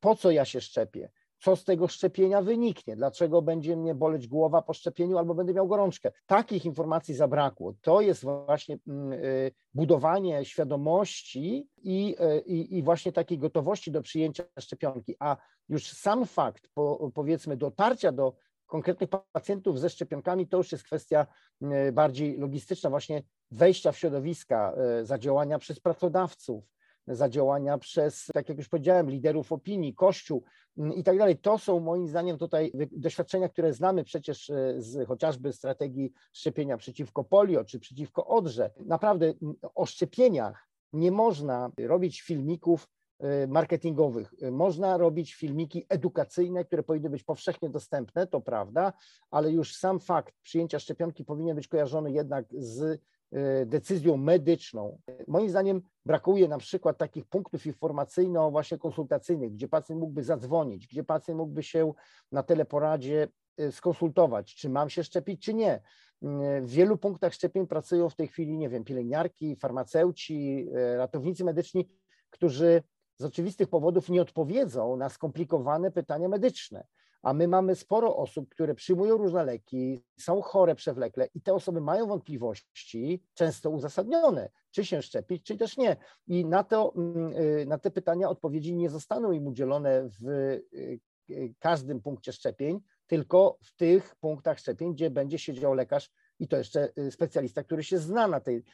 Po 0.00 0.16
co 0.16 0.30
ja 0.30 0.44
się 0.44 0.60
szczepię? 0.60 1.10
Co 1.38 1.56
z 1.56 1.64
tego 1.64 1.88
szczepienia 1.88 2.42
wyniknie, 2.42 2.96
dlaczego 2.96 3.42
będzie 3.42 3.76
mnie 3.76 3.94
boleć 3.94 4.28
głowa 4.28 4.62
po 4.62 4.72
szczepieniu 4.72 5.18
albo 5.18 5.34
będę 5.34 5.54
miał 5.54 5.68
gorączkę. 5.68 6.12
Takich 6.26 6.64
informacji 6.64 7.14
zabrakło. 7.14 7.74
To 7.80 8.00
jest 8.00 8.24
właśnie 8.24 8.78
mm, 8.88 9.12
y, 9.12 9.52
budowanie 9.74 10.44
świadomości 10.44 11.68
i, 11.76 12.16
y, 12.20 12.40
i, 12.40 12.78
i 12.78 12.82
właśnie 12.82 13.12
takiej 13.12 13.38
gotowości 13.38 13.90
do 13.90 14.02
przyjęcia 14.02 14.44
szczepionki, 14.60 15.16
a 15.18 15.36
już 15.68 15.92
sam 15.92 16.26
fakt, 16.26 16.68
po, 16.74 17.10
powiedzmy, 17.14 17.56
dotarcia 17.56 18.12
do 18.12 18.34
konkretnych 18.66 19.10
pacjentów 19.32 19.80
ze 19.80 19.90
szczepionkami, 19.90 20.48
to 20.48 20.56
już 20.56 20.72
jest 20.72 20.84
kwestia 20.84 21.26
y, 21.88 21.92
bardziej 21.92 22.38
logistyczna, 22.38 22.90
właśnie 22.90 23.22
wejścia 23.50 23.92
w 23.92 23.98
środowiska, 23.98 24.74
zadziałania 25.02 25.58
przez 25.58 25.80
pracodawców, 25.80 26.64
zadziałania 27.14 27.78
przez, 27.78 28.26
tak 28.34 28.48
jak 28.48 28.58
już 28.58 28.68
powiedziałem, 28.68 29.10
liderów 29.10 29.52
opinii, 29.52 29.94
Kościół 29.94 30.44
mm, 30.78 30.94
i 30.94 31.02
tak 31.02 31.18
dalej. 31.18 31.36
To 31.36 31.58
są 31.58 31.80
moim 31.80 32.08
zdaniem 32.08 32.38
tutaj 32.38 32.72
doświadczenia, 32.92 33.48
które 33.48 33.72
znamy 33.72 34.04
przecież 34.04 34.50
e, 34.50 34.74
z 34.78 35.08
chociażby 35.08 35.52
strategii 35.52 36.12
szczepienia 36.32 36.76
przeciwko 36.76 37.24
polio 37.24 37.64
czy 37.64 37.78
przeciwko 37.78 38.26
odrze. 38.26 38.70
Naprawdę 38.86 39.34
o 39.74 39.86
szczepieniach 39.86 40.68
nie 40.92 41.10
można 41.12 41.70
robić 41.80 42.22
filmików 42.22 42.88
e, 43.18 43.46
marketingowych. 43.46 44.34
Można 44.52 44.96
robić 44.96 45.34
filmiki 45.34 45.86
edukacyjne, 45.88 46.64
które 46.64 46.82
powinny 46.82 47.10
być 47.10 47.24
powszechnie 47.24 47.70
dostępne, 47.70 48.26
to 48.26 48.40
prawda, 48.40 48.92
ale 49.30 49.52
już 49.52 49.74
sam 49.74 50.00
fakt 50.00 50.34
przyjęcia 50.42 50.78
szczepionki 50.78 51.24
powinien 51.24 51.56
być 51.56 51.68
kojarzony 51.68 52.12
jednak 52.12 52.46
z 52.50 52.82
E, 52.92 52.98
decyzją 53.66 54.16
medyczną. 54.16 54.98
Moim 55.26 55.50
zdaniem 55.50 55.82
brakuje 56.06 56.48
na 56.48 56.58
przykład 56.58 56.98
takich 56.98 57.26
punktów 57.26 57.66
informacyjno 57.66 58.50
właśnie 58.50 58.78
konsultacyjnych, 58.78 59.52
gdzie 59.52 59.68
pacjent 59.68 60.00
mógłby 60.00 60.24
zadzwonić, 60.24 60.86
gdzie 60.86 61.04
pacjent 61.04 61.38
mógłby 61.38 61.62
się 61.62 61.92
na 62.32 62.42
teleporadzie 62.42 63.28
e, 63.56 63.72
skonsultować, 63.72 64.54
czy 64.54 64.68
mam 64.68 64.90
się 64.90 65.04
szczepić, 65.04 65.42
czy 65.42 65.54
nie. 65.54 65.80
Mm, 66.22 66.66
w 66.66 66.70
wielu 66.70 66.96
punktach 66.96 67.34
szczepień 67.34 67.66
pracują 67.66 68.08
w 68.08 68.16
tej 68.16 68.28
chwili, 68.28 68.58
nie 68.58 68.68
wiem, 68.68 68.84
pielęgniarki, 68.84 69.56
farmaceuci, 69.56 70.68
ratownicy 70.96 71.44
medyczni, 71.44 71.88
którzy 72.30 72.82
z 73.16 73.24
oczywistych 73.24 73.68
powodów 73.68 74.08
nie 74.08 74.22
odpowiedzą 74.22 74.96
na 74.96 75.08
skomplikowane 75.08 75.90
pytania 75.90 76.28
medyczne 76.28 76.86
a 77.22 77.32
my 77.32 77.48
mamy 77.48 77.74
sporo 77.74 78.16
osób, 78.16 78.48
które 78.48 78.74
przyjmują 78.74 79.16
różne 79.16 79.44
leki, 79.44 80.04
są 80.18 80.42
chore 80.42 80.74
przewlekle 80.74 81.28
i 81.34 81.40
te 81.40 81.54
osoby 81.54 81.80
mają 81.80 82.06
wątpliwości, 82.06 83.22
często 83.34 83.70
uzasadnione, 83.70 84.50
czy 84.70 84.84
się 84.84 85.02
szczepić, 85.02 85.44
czy 85.44 85.56
też 85.56 85.76
nie. 85.76 85.96
I 86.26 86.44
na, 86.44 86.64
to, 86.64 86.92
mm, 86.96 87.32
y, 87.36 87.66
na 87.66 87.78
te 87.78 87.90
pytania 87.90 88.28
odpowiedzi 88.28 88.74
nie 88.74 88.90
zostaną 88.90 89.32
im 89.32 89.46
udzielone 89.46 90.08
w 90.20 90.28
y, 90.28 91.00
y, 91.30 91.54
każdym 91.58 92.00
punkcie 92.00 92.32
szczepień, 92.32 92.80
tylko 93.06 93.58
w 93.62 93.76
tych 93.76 94.16
punktach 94.16 94.58
szczepień, 94.58 94.94
gdzie 94.94 95.10
będzie 95.10 95.38
siedział 95.38 95.74
lekarz 95.74 96.10
i 96.38 96.48
to 96.48 96.56
jeszcze 96.56 96.92
specjalista, 97.10 97.62
który 97.62 97.84
się 97.84 97.98
zna 97.98 98.28
na 98.28 98.40
tej 98.40 98.64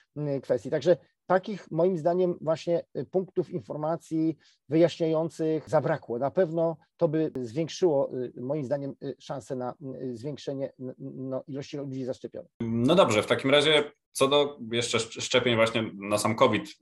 kwestii. 0.42 0.70
Także 0.70 0.96
takich 1.26 1.70
moim 1.70 1.98
zdaniem 1.98 2.38
właśnie 2.40 2.84
y, 2.96 3.04
punktów 3.04 3.50
informacji 3.50 4.36
wyjaśniających 4.68 5.70
zabrakło. 5.70 6.18
Na 6.18 6.30
pewno 6.30 6.76
to 6.96 7.08
by 7.08 7.32
zwiększyło 7.42 8.10
y, 8.14 8.32
moim 8.40 8.64
zdaniem 8.64 8.94
y, 9.02 9.16
szanse 9.18 9.56
na 9.56 9.74
zwiększenie 10.12 10.72
no, 10.98 11.44
ilości 11.48 11.76
ludzi 11.76 12.04
zaszczepionych. 12.04 12.50
No 12.60 12.94
dobrze, 12.94 13.22
w 13.22 13.26
takim 13.26 13.50
razie 13.50 13.92
co 14.12 14.28
do 14.28 14.58
jeszcze 14.72 14.98
szczepień 15.00 15.56
właśnie 15.56 15.90
na 15.94 16.18
sam 16.18 16.36
COVID, 16.36 16.74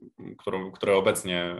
które 0.73 0.95
obecnie 0.95 1.55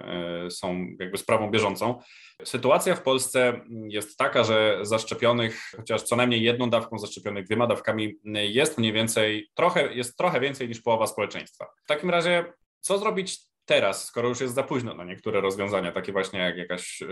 są 0.50 0.86
jakby 1.00 1.18
sprawą 1.18 1.52
bieżącą, 1.52 2.00
sytuacja 2.44 2.96
w 2.96 3.02
Polsce 3.02 3.62
jest 3.70 4.18
taka, 4.18 4.44
że 4.44 4.80
zaszczepionych, 4.82 5.72
chociaż 5.78 6.02
co 6.02 6.16
najmniej 6.16 6.44
jedną 6.44 6.70
dawką 6.70 7.00
zaszczepionych 7.00 7.46
dwiema 7.46 7.68
dawkami 7.68 8.20
jest 8.34 8.78
mniej 8.78 8.94
więcej, 8.94 9.50
trochę, 9.54 9.94
jest 9.94 10.18
trochę 10.18 10.40
więcej 10.40 10.68
niż 10.68 10.82
połowa 10.82 11.08
społeczeństwa. 11.08 11.66
W 11.84 11.88
takim 11.88 12.10
razie 12.10 12.54
co 12.84 12.98
zrobić 12.98 13.40
teraz, 13.66 14.06
skoro 14.06 14.30
już 14.30 14.42
jest 14.42 14.54
za 14.54 14.64
późno 14.64 14.94
na 14.94 15.04
niektóre 15.04 15.42
rozwiązania, 15.42 15.92
takie 15.92 16.12
właśnie 16.12 16.40
jak 16.40 16.58
jakaś 16.58 17.04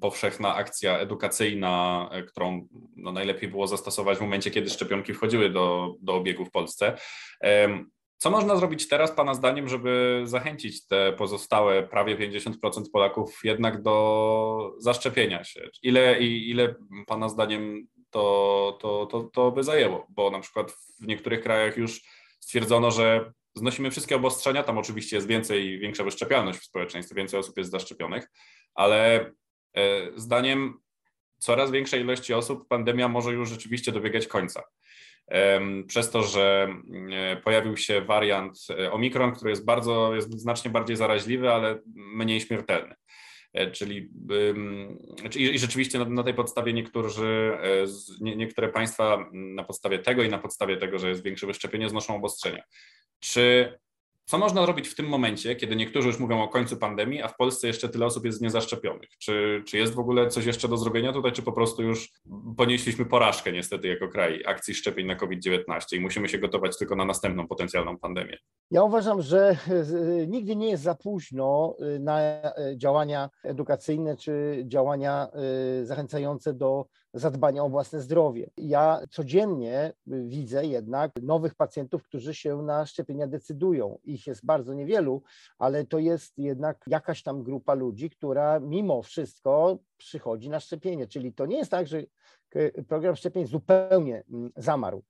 powszechna 0.00 0.54
akcja 0.54 0.98
edukacyjna, 0.98 2.08
y, 2.18 2.22
którą 2.22 2.68
no, 2.96 3.12
najlepiej 3.12 3.48
było 3.48 3.66
zastosować 3.66 4.18
w 4.18 4.20
momencie, 4.20 4.50
kiedy 4.50 4.70
szczepionki 4.70 5.14
wchodziły 5.14 5.50
do, 5.50 5.94
do 6.00 6.14
obiegu 6.14 6.44
w 6.44 6.50
Polsce. 6.50 6.98
Co 8.18 8.30
można 8.30 8.56
zrobić 8.56 8.88
teraz, 8.88 9.12
Pana 9.12 9.34
zdaniem, 9.34 9.68
żeby 9.68 10.22
zachęcić 10.24 10.86
te 10.86 11.12
pozostałe 11.12 11.82
prawie 11.82 12.16
50% 12.16 12.82
Polaków 12.92 13.40
jednak 13.44 13.82
do 13.82 14.74
zaszczepienia 14.78 15.44
się? 15.44 15.68
Ile, 15.82 16.18
ile 16.20 16.74
Pana 17.06 17.28
zdaniem 17.28 17.86
to, 18.10 18.78
to, 18.80 19.06
to, 19.06 19.22
to 19.22 19.52
by 19.52 19.62
zajęło? 19.62 20.06
Bo 20.08 20.30
na 20.30 20.40
przykład 20.40 20.72
w 20.72 21.06
niektórych 21.06 21.42
krajach 21.42 21.76
już 21.76 22.02
stwierdzono, 22.40 22.90
że 22.90 23.32
znosimy 23.56 23.90
wszystkie 23.90 24.16
obostrzenia, 24.16 24.62
tam 24.62 24.78
oczywiście 24.78 25.16
jest 25.16 25.28
więcej, 25.28 25.78
większa 25.78 26.04
wyszczepialność 26.04 26.58
w 26.58 26.64
społeczeństwie, 26.64 27.14
więcej 27.14 27.40
osób 27.40 27.58
jest 27.58 27.70
zaszczepionych, 27.70 28.30
ale 28.74 29.30
e, 29.76 30.10
zdaniem 30.16 30.78
coraz 31.38 31.70
większej 31.70 32.00
ilości 32.00 32.34
osób 32.34 32.68
pandemia 32.68 33.08
może 33.08 33.32
już 33.32 33.48
rzeczywiście 33.48 33.92
dobiegać 33.92 34.26
końca. 34.26 34.62
Przez 35.86 36.10
to, 36.10 36.22
że 36.22 36.68
e, 37.12 37.36
pojawił 37.36 37.76
się 37.76 38.00
wariant 38.00 38.58
e, 38.70 38.92
Omikron, 38.92 39.32
który 39.32 39.50
jest 39.50 39.64
bardzo, 39.64 40.14
jest 40.14 40.40
znacznie 40.40 40.70
bardziej 40.70 40.96
zaraźliwy, 40.96 41.52
ale 41.52 41.80
mniej 41.94 42.40
śmiertelny. 42.40 42.94
Czyli 43.72 44.10
i 45.36 45.58
rzeczywiście 45.58 45.98
na, 45.98 46.22
tej 46.22 46.34
podstawie 46.34 46.72
niektórzy, 46.72 47.58
nie, 48.20 48.36
niektóre 48.36 48.68
państwa 48.68 49.30
na 49.32 49.64
podstawie 49.64 49.98
tego 49.98 50.22
i 50.22 50.28
na 50.28 50.38
podstawie 50.38 50.76
tego, 50.76 50.98
że 50.98 51.08
jest 51.08 51.22
większe 51.22 51.46
wyszczepienie, 51.46 51.88
znoszą 51.88 52.16
obostrzenia. 52.16 52.62
Czy 53.32 53.78
co 54.24 54.38
można 54.38 54.66
robić 54.66 54.88
w 54.88 54.94
tym 54.94 55.06
momencie, 55.06 55.56
kiedy 55.56 55.76
niektórzy 55.76 56.08
już 56.08 56.18
mówią 56.18 56.42
o 56.42 56.48
końcu 56.48 56.76
pandemii, 56.76 57.22
a 57.22 57.28
w 57.28 57.36
Polsce 57.36 57.66
jeszcze 57.66 57.88
tyle 57.88 58.06
osób 58.06 58.24
jest 58.24 58.40
niezaszczepionych? 58.40 59.08
Czy, 59.18 59.62
czy 59.66 59.78
jest 59.78 59.94
w 59.94 59.98
ogóle 59.98 60.28
coś 60.28 60.46
jeszcze 60.46 60.68
do 60.68 60.76
zrobienia 60.76 61.12
tutaj, 61.12 61.32
czy 61.32 61.42
po 61.42 61.52
prostu 61.52 61.82
już 61.82 62.12
ponieśliśmy 62.56 63.04
porażkę 63.04 63.52
niestety 63.52 63.88
jako 63.88 64.08
kraj 64.08 64.42
akcji 64.46 64.74
szczepień 64.74 65.06
na 65.06 65.16
COVID-19 65.16 65.62
i 65.92 66.00
musimy 66.00 66.28
się 66.28 66.38
gotować 66.38 66.78
tylko 66.78 66.96
na 66.96 67.04
następną 67.04 67.48
potencjalną 67.48 67.98
pandemię? 67.98 68.38
Ja 68.70 68.82
uważam, 68.82 69.22
że 69.22 69.56
nigdy 70.28 70.56
nie 70.56 70.70
jest 70.70 70.82
za 70.82 70.94
późno 70.94 71.76
y, 71.96 71.98
na 71.98 72.20
y, 72.20 72.78
działania 72.78 73.30
edukacyjne 73.44 74.16
czy 74.16 74.64
działania 74.66 75.28
y, 75.80 75.86
zachęcające 75.86 76.54
do 76.54 76.86
zadbania 77.16 77.64
o 77.64 77.68
własne 77.68 78.00
zdrowie. 78.00 78.50
Ja 78.56 79.00
codziennie 79.10 79.92
widzę 80.06 80.66
jednak 80.66 81.12
nowych 81.22 81.54
pacjentów, 81.54 82.02
którzy 82.02 82.34
się 82.34 82.62
na 82.62 82.86
szczepienia 82.86 83.26
decydują. 83.26 83.98
Ich 84.04 84.26
jest 84.26 84.44
bardzo 84.44 84.74
niewielu, 84.74 85.22
ale 85.58 85.84
to 85.84 85.98
jest 85.98 86.38
jednak 86.38 86.84
jakaś 86.86 87.22
tam 87.22 87.42
grupa 87.42 87.74
ludzi, 87.74 88.10
która 88.10 88.60
mimo 88.60 89.02
wszystko 89.02 89.78
przychodzi 89.96 90.50
na 90.50 90.60
szczepienie. 90.60 91.06
Czyli 91.06 91.32
to 91.32 91.46
nie 91.46 91.56
jest 91.56 91.70
tak, 91.70 91.86
że 91.86 92.02
program 92.88 93.16
szczepień 93.16 93.46
zupełnie 93.46 94.24
mm, 94.30 94.50
zamarł. 94.56 95.02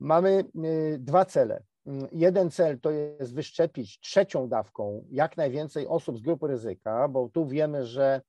Mamy 0.00 0.44
y, 0.64 0.98
dwa 0.98 1.24
cele. 1.24 1.62
Mm, 1.86 2.08
jeden 2.12 2.50
cel 2.50 2.80
to 2.80 2.90
jest 2.90 3.34
wyszczepić 3.34 4.00
trzecią 4.00 4.48
dawką 4.48 5.04
jak 5.10 5.36
najwięcej 5.36 5.86
osób 5.86 6.18
z 6.18 6.22
grupy 6.22 6.46
ryzyka, 6.46 7.08
bo 7.08 7.28
tu 7.28 7.46
wiemy, 7.46 7.86
że 7.86 8.20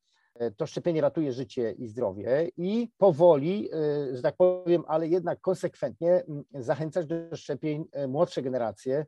to 0.57 0.65
szczepienie 0.65 1.01
ratuje 1.01 1.33
życie 1.33 1.71
i 1.71 1.87
zdrowie 1.87 2.49
i 2.57 2.89
powoli, 2.97 3.69
e, 3.73 4.15
że 4.15 4.21
tak 4.21 4.35
powiem, 4.35 4.83
ale 4.87 5.07
jednak 5.07 5.41
konsekwentnie 5.41 6.23
zachęcać 6.53 7.05
do 7.05 7.35
szczepień 7.35 7.85
e, 7.91 8.07
młodsze 8.07 8.41
generacje 8.41 9.05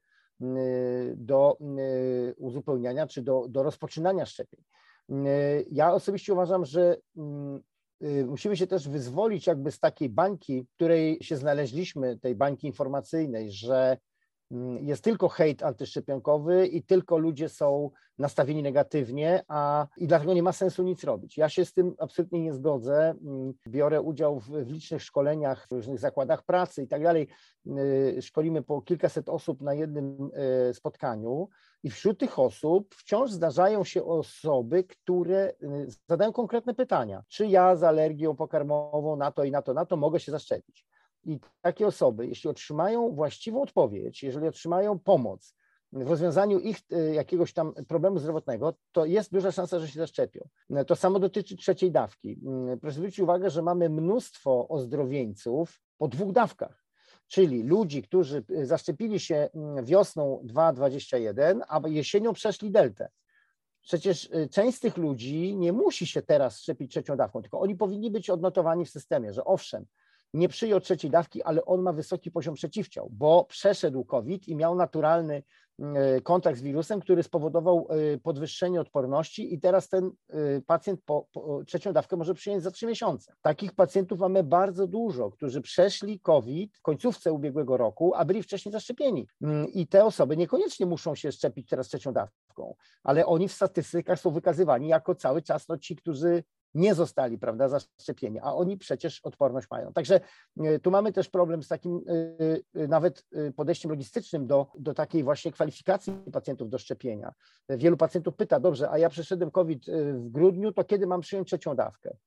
do 1.15 1.57
uzupełniania 2.37 3.07
czy 3.07 3.21
do, 3.21 3.45
do 3.49 3.63
rozpoczynania 3.63 4.25
szczepień. 4.25 4.63
Ja 5.71 5.93
osobiście 5.93 6.33
uważam, 6.33 6.65
że 6.65 6.97
musimy 8.27 8.57
się 8.57 8.67
też 8.67 8.89
wyzwolić 8.89 9.47
jakby 9.47 9.71
z 9.71 9.79
takiej 9.79 10.09
bańki, 10.09 10.63
w 10.63 10.75
której 10.75 11.17
się 11.21 11.37
znaleźliśmy, 11.37 12.19
tej 12.19 12.35
bańki 12.35 12.67
informacyjnej, 12.67 13.51
że 13.51 13.97
jest 14.81 15.03
tylko 15.03 15.29
hejt 15.29 15.63
antyszczepionkowy 15.63 16.67
i 16.67 16.83
tylko 16.83 17.17
ludzie 17.17 17.49
są 17.49 17.91
nastawieni 18.17 18.63
negatywnie, 18.63 19.43
a 19.47 19.87
i 19.97 20.07
dlatego 20.07 20.33
nie 20.33 20.43
ma 20.43 20.51
sensu 20.51 20.83
nic 20.83 21.03
robić. 21.03 21.37
Ja 21.37 21.49
się 21.49 21.65
z 21.65 21.73
tym 21.73 21.95
absolutnie 21.99 22.41
nie 22.41 22.53
zgodzę. 22.53 23.15
Mm, 23.25 23.53
biorę 23.67 24.01
udział 24.01 24.39
w, 24.39 24.49
w 24.49 24.71
licznych 24.71 25.03
szkoleniach, 25.03 25.67
w 25.67 25.71
różnych 25.71 25.99
zakładach 25.99 26.43
pracy 26.43 26.83
i 26.83 26.87
tak 26.87 27.03
dalej. 27.03 27.27
Y, 27.67 28.21
szkolimy 28.21 28.61
po 28.61 28.81
kilkaset 28.81 29.29
osób 29.29 29.61
na 29.61 29.73
jednym 29.73 30.31
y, 30.69 30.73
spotkaniu 30.73 31.49
i 31.83 31.89
wśród 31.89 32.19
tych 32.19 32.39
osób 32.39 32.95
wciąż 32.95 33.31
zdarzają 33.31 33.83
się 33.83 34.03
osoby, 34.03 34.83
które 34.83 35.53
y, 35.63 35.87
zadają 36.09 36.33
konkretne 36.33 36.73
pytania. 36.73 37.23
Czy 37.27 37.47
ja 37.47 37.75
z 37.75 37.83
alergią 37.83 38.35
pokarmową 38.35 39.15
na 39.15 39.31
to 39.31 39.43
i 39.43 39.51
na 39.51 39.61
to, 39.61 39.73
na 39.73 39.85
to 39.85 39.97
mogę 39.97 40.19
się 40.19 40.31
zaszczepić? 40.31 40.85
I 41.25 41.39
takie 41.61 41.87
osoby, 41.87 42.27
jeśli 42.27 42.49
otrzymają 42.49 43.15
właściwą 43.15 43.61
odpowiedź, 43.61 44.23
jeżeli 44.23 44.47
otrzymają 44.47 44.99
pomoc 44.99 45.55
w 45.93 46.09
rozwiązaniu 46.09 46.59
ich 46.59 46.77
e, 46.91 47.13
jakiegoś 47.13 47.53
tam 47.53 47.73
problemu 47.87 48.19
zdrowotnego, 48.19 48.73
to 48.91 49.05
jest 49.05 49.31
duża 49.31 49.51
szansa, 49.51 49.79
że 49.79 49.87
się 49.87 49.99
zaszczepią. 49.99 50.47
To 50.87 50.95
samo 50.95 51.19
dotyczy 51.19 51.57
trzeciej 51.57 51.91
dawki. 51.91 52.39
Mm, 52.45 52.79
proszę 52.79 52.95
zwrócić 52.95 53.19
uwagę, 53.19 53.49
że 53.49 53.61
mamy 53.61 53.89
mnóstwo 53.89 54.67
ozdrowieńców 54.67 55.81
po 55.97 56.07
dwóch 56.07 56.31
dawkach. 56.31 56.85
Czyli 57.27 57.63
ludzi, 57.63 58.03
którzy 58.03 58.43
e, 58.55 58.65
zaszczepili 58.65 59.19
się 59.19 59.49
mm, 59.55 59.85
wiosną 59.85 60.39
2021, 60.43 61.61
a 61.67 61.81
jesienią 61.87 62.33
przeszli 62.33 62.71
deltę. 62.71 63.09
Przecież 63.81 64.29
e, 64.31 64.47
część 64.47 64.77
z 64.77 64.79
tych 64.79 64.97
ludzi 64.97 65.55
nie 65.57 65.73
musi 65.73 66.07
się 66.07 66.21
teraz 66.21 66.59
szczepić 66.59 66.91
trzecią 66.91 67.17
dawką, 67.17 67.41
tylko 67.41 67.59
oni 67.59 67.75
powinni 67.75 68.11
być 68.11 68.29
odnotowani 68.29 68.85
w 68.85 68.89
systemie, 68.89 69.33
że 69.33 69.45
owszem, 69.45 69.85
nie 70.33 70.49
przyjął 70.49 70.79
trzeciej 70.79 71.11
dawki, 71.11 71.43
ale 71.43 71.65
on 71.65 71.81
ma 71.81 71.93
wysoki 71.93 72.31
poziom 72.31 72.55
przeciwciał, 72.55 73.09
bo 73.11 73.45
przeszedł 73.45 74.05
COVID 74.05 74.47
i 74.47 74.55
miał 74.55 74.75
naturalny 74.75 75.43
kontakt 76.23 76.59
z 76.59 76.61
wirusem, 76.61 76.99
który 76.99 77.23
spowodował 77.23 77.87
podwyższenie 78.23 78.81
odporności 78.81 79.53
i 79.53 79.59
teraz 79.59 79.89
ten 79.89 80.11
pacjent 80.67 81.01
po, 81.05 81.27
po 81.31 81.63
trzecią 81.63 81.93
dawkę 81.93 82.17
może 82.17 82.33
przyjąć 82.33 82.63
za 82.63 82.71
trzy 82.71 82.85
miesiące. 82.85 83.33
Takich 83.41 83.75
pacjentów 83.75 84.19
mamy 84.19 84.43
bardzo 84.43 84.87
dużo, 84.87 85.31
którzy 85.31 85.61
przeszli 85.61 86.19
COVID 86.19 86.77
w 86.77 86.81
końcówce 86.81 87.33
ubiegłego 87.33 87.77
roku, 87.77 88.13
a 88.15 88.25
byli 88.25 88.43
wcześniej 88.43 88.73
zaszczepieni. 88.73 89.27
Mm, 89.41 89.67
I 89.67 89.87
te 89.87 90.05
osoby 90.05 90.37
niekoniecznie 90.37 90.85
muszą 90.85 91.15
się 91.15 91.31
szczepić 91.31 91.69
teraz 91.69 91.87
trzecią 91.87 92.13
dawką, 92.13 92.75
ale 93.03 93.25
oni 93.25 93.47
w 93.47 93.53
statystykach 93.53 94.19
są 94.19 94.31
wykazywani 94.31 94.87
jako 94.87 95.15
cały 95.15 95.41
czas 95.41 95.67
no, 95.67 95.77
ci, 95.77 95.95
którzy 95.95 96.43
nie 96.75 96.95
zostali 96.95 97.37
prawda, 97.37 97.69
zaszczepieni, 97.69 98.39
a 98.39 98.53
oni 98.53 98.77
przecież 98.77 99.19
odporność 99.23 99.69
mają. 99.69 99.93
Także 99.93 100.19
e, 100.59 100.79
tu 100.79 100.91
mamy 100.91 101.13
też 101.13 101.29
problem 101.29 101.63
z 101.63 101.67
takim 101.67 102.01
e, 102.75 102.81
e, 102.81 102.87
nawet 102.87 103.25
podejściem 103.55 103.91
logistycznym 103.91 104.47
do, 104.47 104.67
do 104.79 104.93
takiej 104.93 105.23
właśnie 105.23 105.51
kwalifikacji 105.51 106.13
pacjentów 106.33 106.69
do 106.69 106.77
szczepienia. 106.77 107.33
Wielu 107.69 107.97
pacjentów 107.97 108.35
pyta, 108.35 108.59
dobrze, 108.59 108.89
a 108.89 108.97
ja 108.97 109.09
przeszedłem 109.09 109.51
COVID 109.51 109.85
w 110.13 110.29
grudniu, 110.29 110.71
to 110.71 110.83
kiedy 110.83 111.07
mam 111.07 111.21
przyjąć 111.21 111.47
trzecią 111.47 111.75
dawkę? 111.75 112.17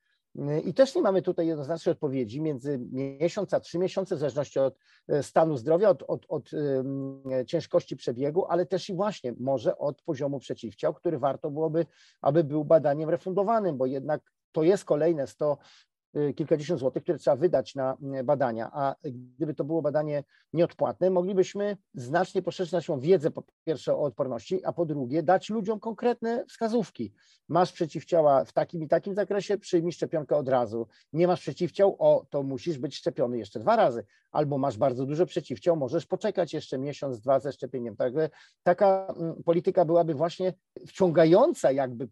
I 0.64 0.74
też 0.74 0.94
nie 0.94 1.02
mamy 1.02 1.22
tutaj 1.22 1.46
jednoznacznej 1.46 1.92
odpowiedzi 1.92 2.40
między 2.40 2.78
miesiąc 2.92 3.54
a 3.54 3.60
trzy 3.60 3.78
miesiące, 3.78 4.16
w 4.16 4.18
zależności 4.18 4.58
od 4.58 4.78
stanu 5.22 5.56
zdrowia, 5.56 5.88
od, 5.88 6.02
od, 6.02 6.26
od 6.28 6.50
ciężkości 7.46 7.96
przebiegu, 7.96 8.46
ale 8.48 8.66
też 8.66 8.90
i 8.90 8.94
właśnie 8.94 9.34
może 9.40 9.78
od 9.78 10.02
poziomu 10.02 10.38
przeciwciał, 10.38 10.94
który 10.94 11.18
warto 11.18 11.50
byłoby, 11.50 11.86
aby 12.20 12.44
był 12.44 12.64
badaniem 12.64 13.10
refundowanym, 13.10 13.76
bo 13.76 13.86
jednak 13.86 14.20
to 14.56 14.62
jest 14.62 14.84
kolejne 14.84 15.26
100 15.26 15.52
Y, 15.52 15.95
kilkadziesiąt 16.36 16.80
złotych, 16.80 17.02
które 17.02 17.18
trzeba 17.18 17.36
wydać 17.36 17.74
na 17.74 17.96
y, 18.20 18.24
badania, 18.24 18.70
a 18.72 18.94
gdyby 19.04 19.54
to 19.54 19.64
było 19.64 19.82
badanie 19.82 20.24
nieodpłatne, 20.52 21.10
moglibyśmy 21.10 21.76
znacznie 21.94 22.42
poszerzyć 22.42 22.72
naszą 22.72 23.00
wiedzę 23.00 23.30
po 23.30 23.42
pierwsze 23.64 23.94
o 23.94 24.02
odporności, 24.02 24.64
a 24.64 24.72
po 24.72 24.86
drugie 24.86 25.22
dać 25.22 25.50
ludziom 25.50 25.80
konkretne 25.80 26.44
wskazówki. 26.48 27.12
Masz 27.48 27.72
przeciwciała 27.72 28.44
w 28.44 28.52
takim 28.52 28.82
i 28.82 28.88
takim 28.88 29.14
zakresie, 29.14 29.58
przyjmij 29.58 29.92
szczepionkę 29.92 30.36
od 30.36 30.48
razu. 30.48 30.86
Nie 31.12 31.26
masz 31.26 31.40
przeciwciał, 31.40 31.96
o, 31.98 32.26
to 32.30 32.42
musisz 32.42 32.78
być 32.78 32.96
szczepiony 32.96 33.38
jeszcze 33.38 33.60
dwa 33.60 33.76
razy. 33.76 34.04
Albo 34.32 34.58
masz 34.58 34.78
bardzo 34.78 35.06
dużo 35.06 35.26
przeciwciał, 35.26 35.76
możesz 35.76 36.06
poczekać 36.06 36.54
jeszcze 36.54 36.78
miesiąc, 36.78 37.20
dwa 37.20 37.40
ze 37.40 37.52
szczepieniem. 37.52 37.96
Także 37.96 38.30
taka 38.62 39.14
mm, 39.18 39.42
polityka 39.42 39.84
byłaby 39.84 40.14
właśnie 40.14 40.52
wciągająca 40.86 41.72
jakby 41.72 42.08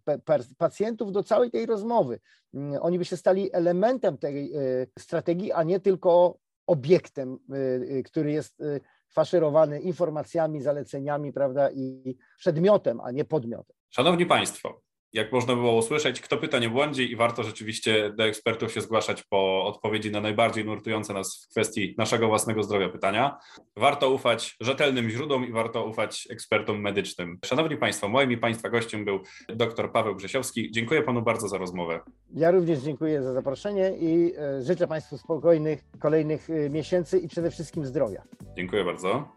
pacjentów 0.59 1.13
do 1.13 1.23
całej 1.23 1.51
tej 1.51 1.67
rozmowy. 1.67 2.21
Mm, 2.55 2.79
oni 2.83 2.99
by 2.99 3.05
się 3.05 3.17
stali 3.17 3.53
elementem 3.53 4.19
tej 4.19 4.57
y, 4.57 4.87
strategii, 4.99 5.53
a 5.53 5.63
nie 5.63 5.81
tylko 5.81 6.39
obiektem, 6.67 7.39
y, 7.55 7.57
y, 7.99 8.03
który 8.03 8.33
jest 8.33 8.63
faszerowany 9.09 9.81
informacjami, 9.81 10.63
zaleceniami, 10.63 11.33
prawda, 11.33 11.71
i 11.71 12.17
przedmiotem, 12.39 13.01
a 13.01 13.11
nie 13.11 13.25
podmiotem. 13.25 13.77
Szanowni 13.91 14.27
Państwo, 14.27 14.81
jak 15.15 15.33
można 15.33 15.55
było 15.55 15.77
usłyszeć, 15.77 16.21
kto 16.21 16.37
pyta 16.37 16.59
nie 16.59 16.69
błądzi 16.69 17.13
i 17.13 17.17
warto 17.17 17.43
rzeczywiście 17.43 18.13
do 18.17 18.25
ekspertów 18.25 18.73
się 18.73 18.81
zgłaszać 18.81 19.23
po 19.23 19.65
odpowiedzi 19.65 20.11
na 20.11 20.21
najbardziej 20.21 20.65
nurtujące 20.65 21.15
nas 21.15 21.45
w 21.45 21.51
kwestii 21.51 21.95
naszego 21.99 22.29
własnego 22.29 22.63
zdrowia 22.63 22.89
pytania. 22.89 23.39
Warto 23.77 24.11
ufać 24.11 24.57
rzetelnym 24.61 25.11
źródłom 25.11 25.49
i 25.49 25.53
warto 25.53 25.87
ufać 25.87 26.29
ekspertom 26.31 26.81
medycznym. 26.81 27.39
Szanowni 27.45 27.77
Państwo, 27.77 28.09
moim 28.09 28.33
i 28.33 28.37
Państwa 28.37 28.71
gościem 28.71 29.05
był 29.05 29.21
dr 29.49 29.93
Paweł 29.93 30.15
Grzesiowski. 30.15 30.71
Dziękuję 30.71 31.03
Panu 31.03 31.23
bardzo 31.23 31.49
za 31.49 31.59
rozmowę. 31.59 32.01
Ja 32.31 32.51
również 32.51 32.79
dziękuję 32.79 33.23
za 33.23 33.33
zaproszenie 33.33 33.93
i 34.01 34.33
e, 34.39 34.63
życzę 34.63 34.87
Państwu 34.87 35.19
spokojnych 35.19 35.85
kolejnych 36.01 36.51
e, 36.51 36.71
miesięcy 36.71 37.19
i 37.19 37.29
przede 37.29 37.51
wszystkim 37.51 37.87
zdrowia. 37.87 38.23
Dziękuję 38.57 38.85
bardzo. 38.85 39.29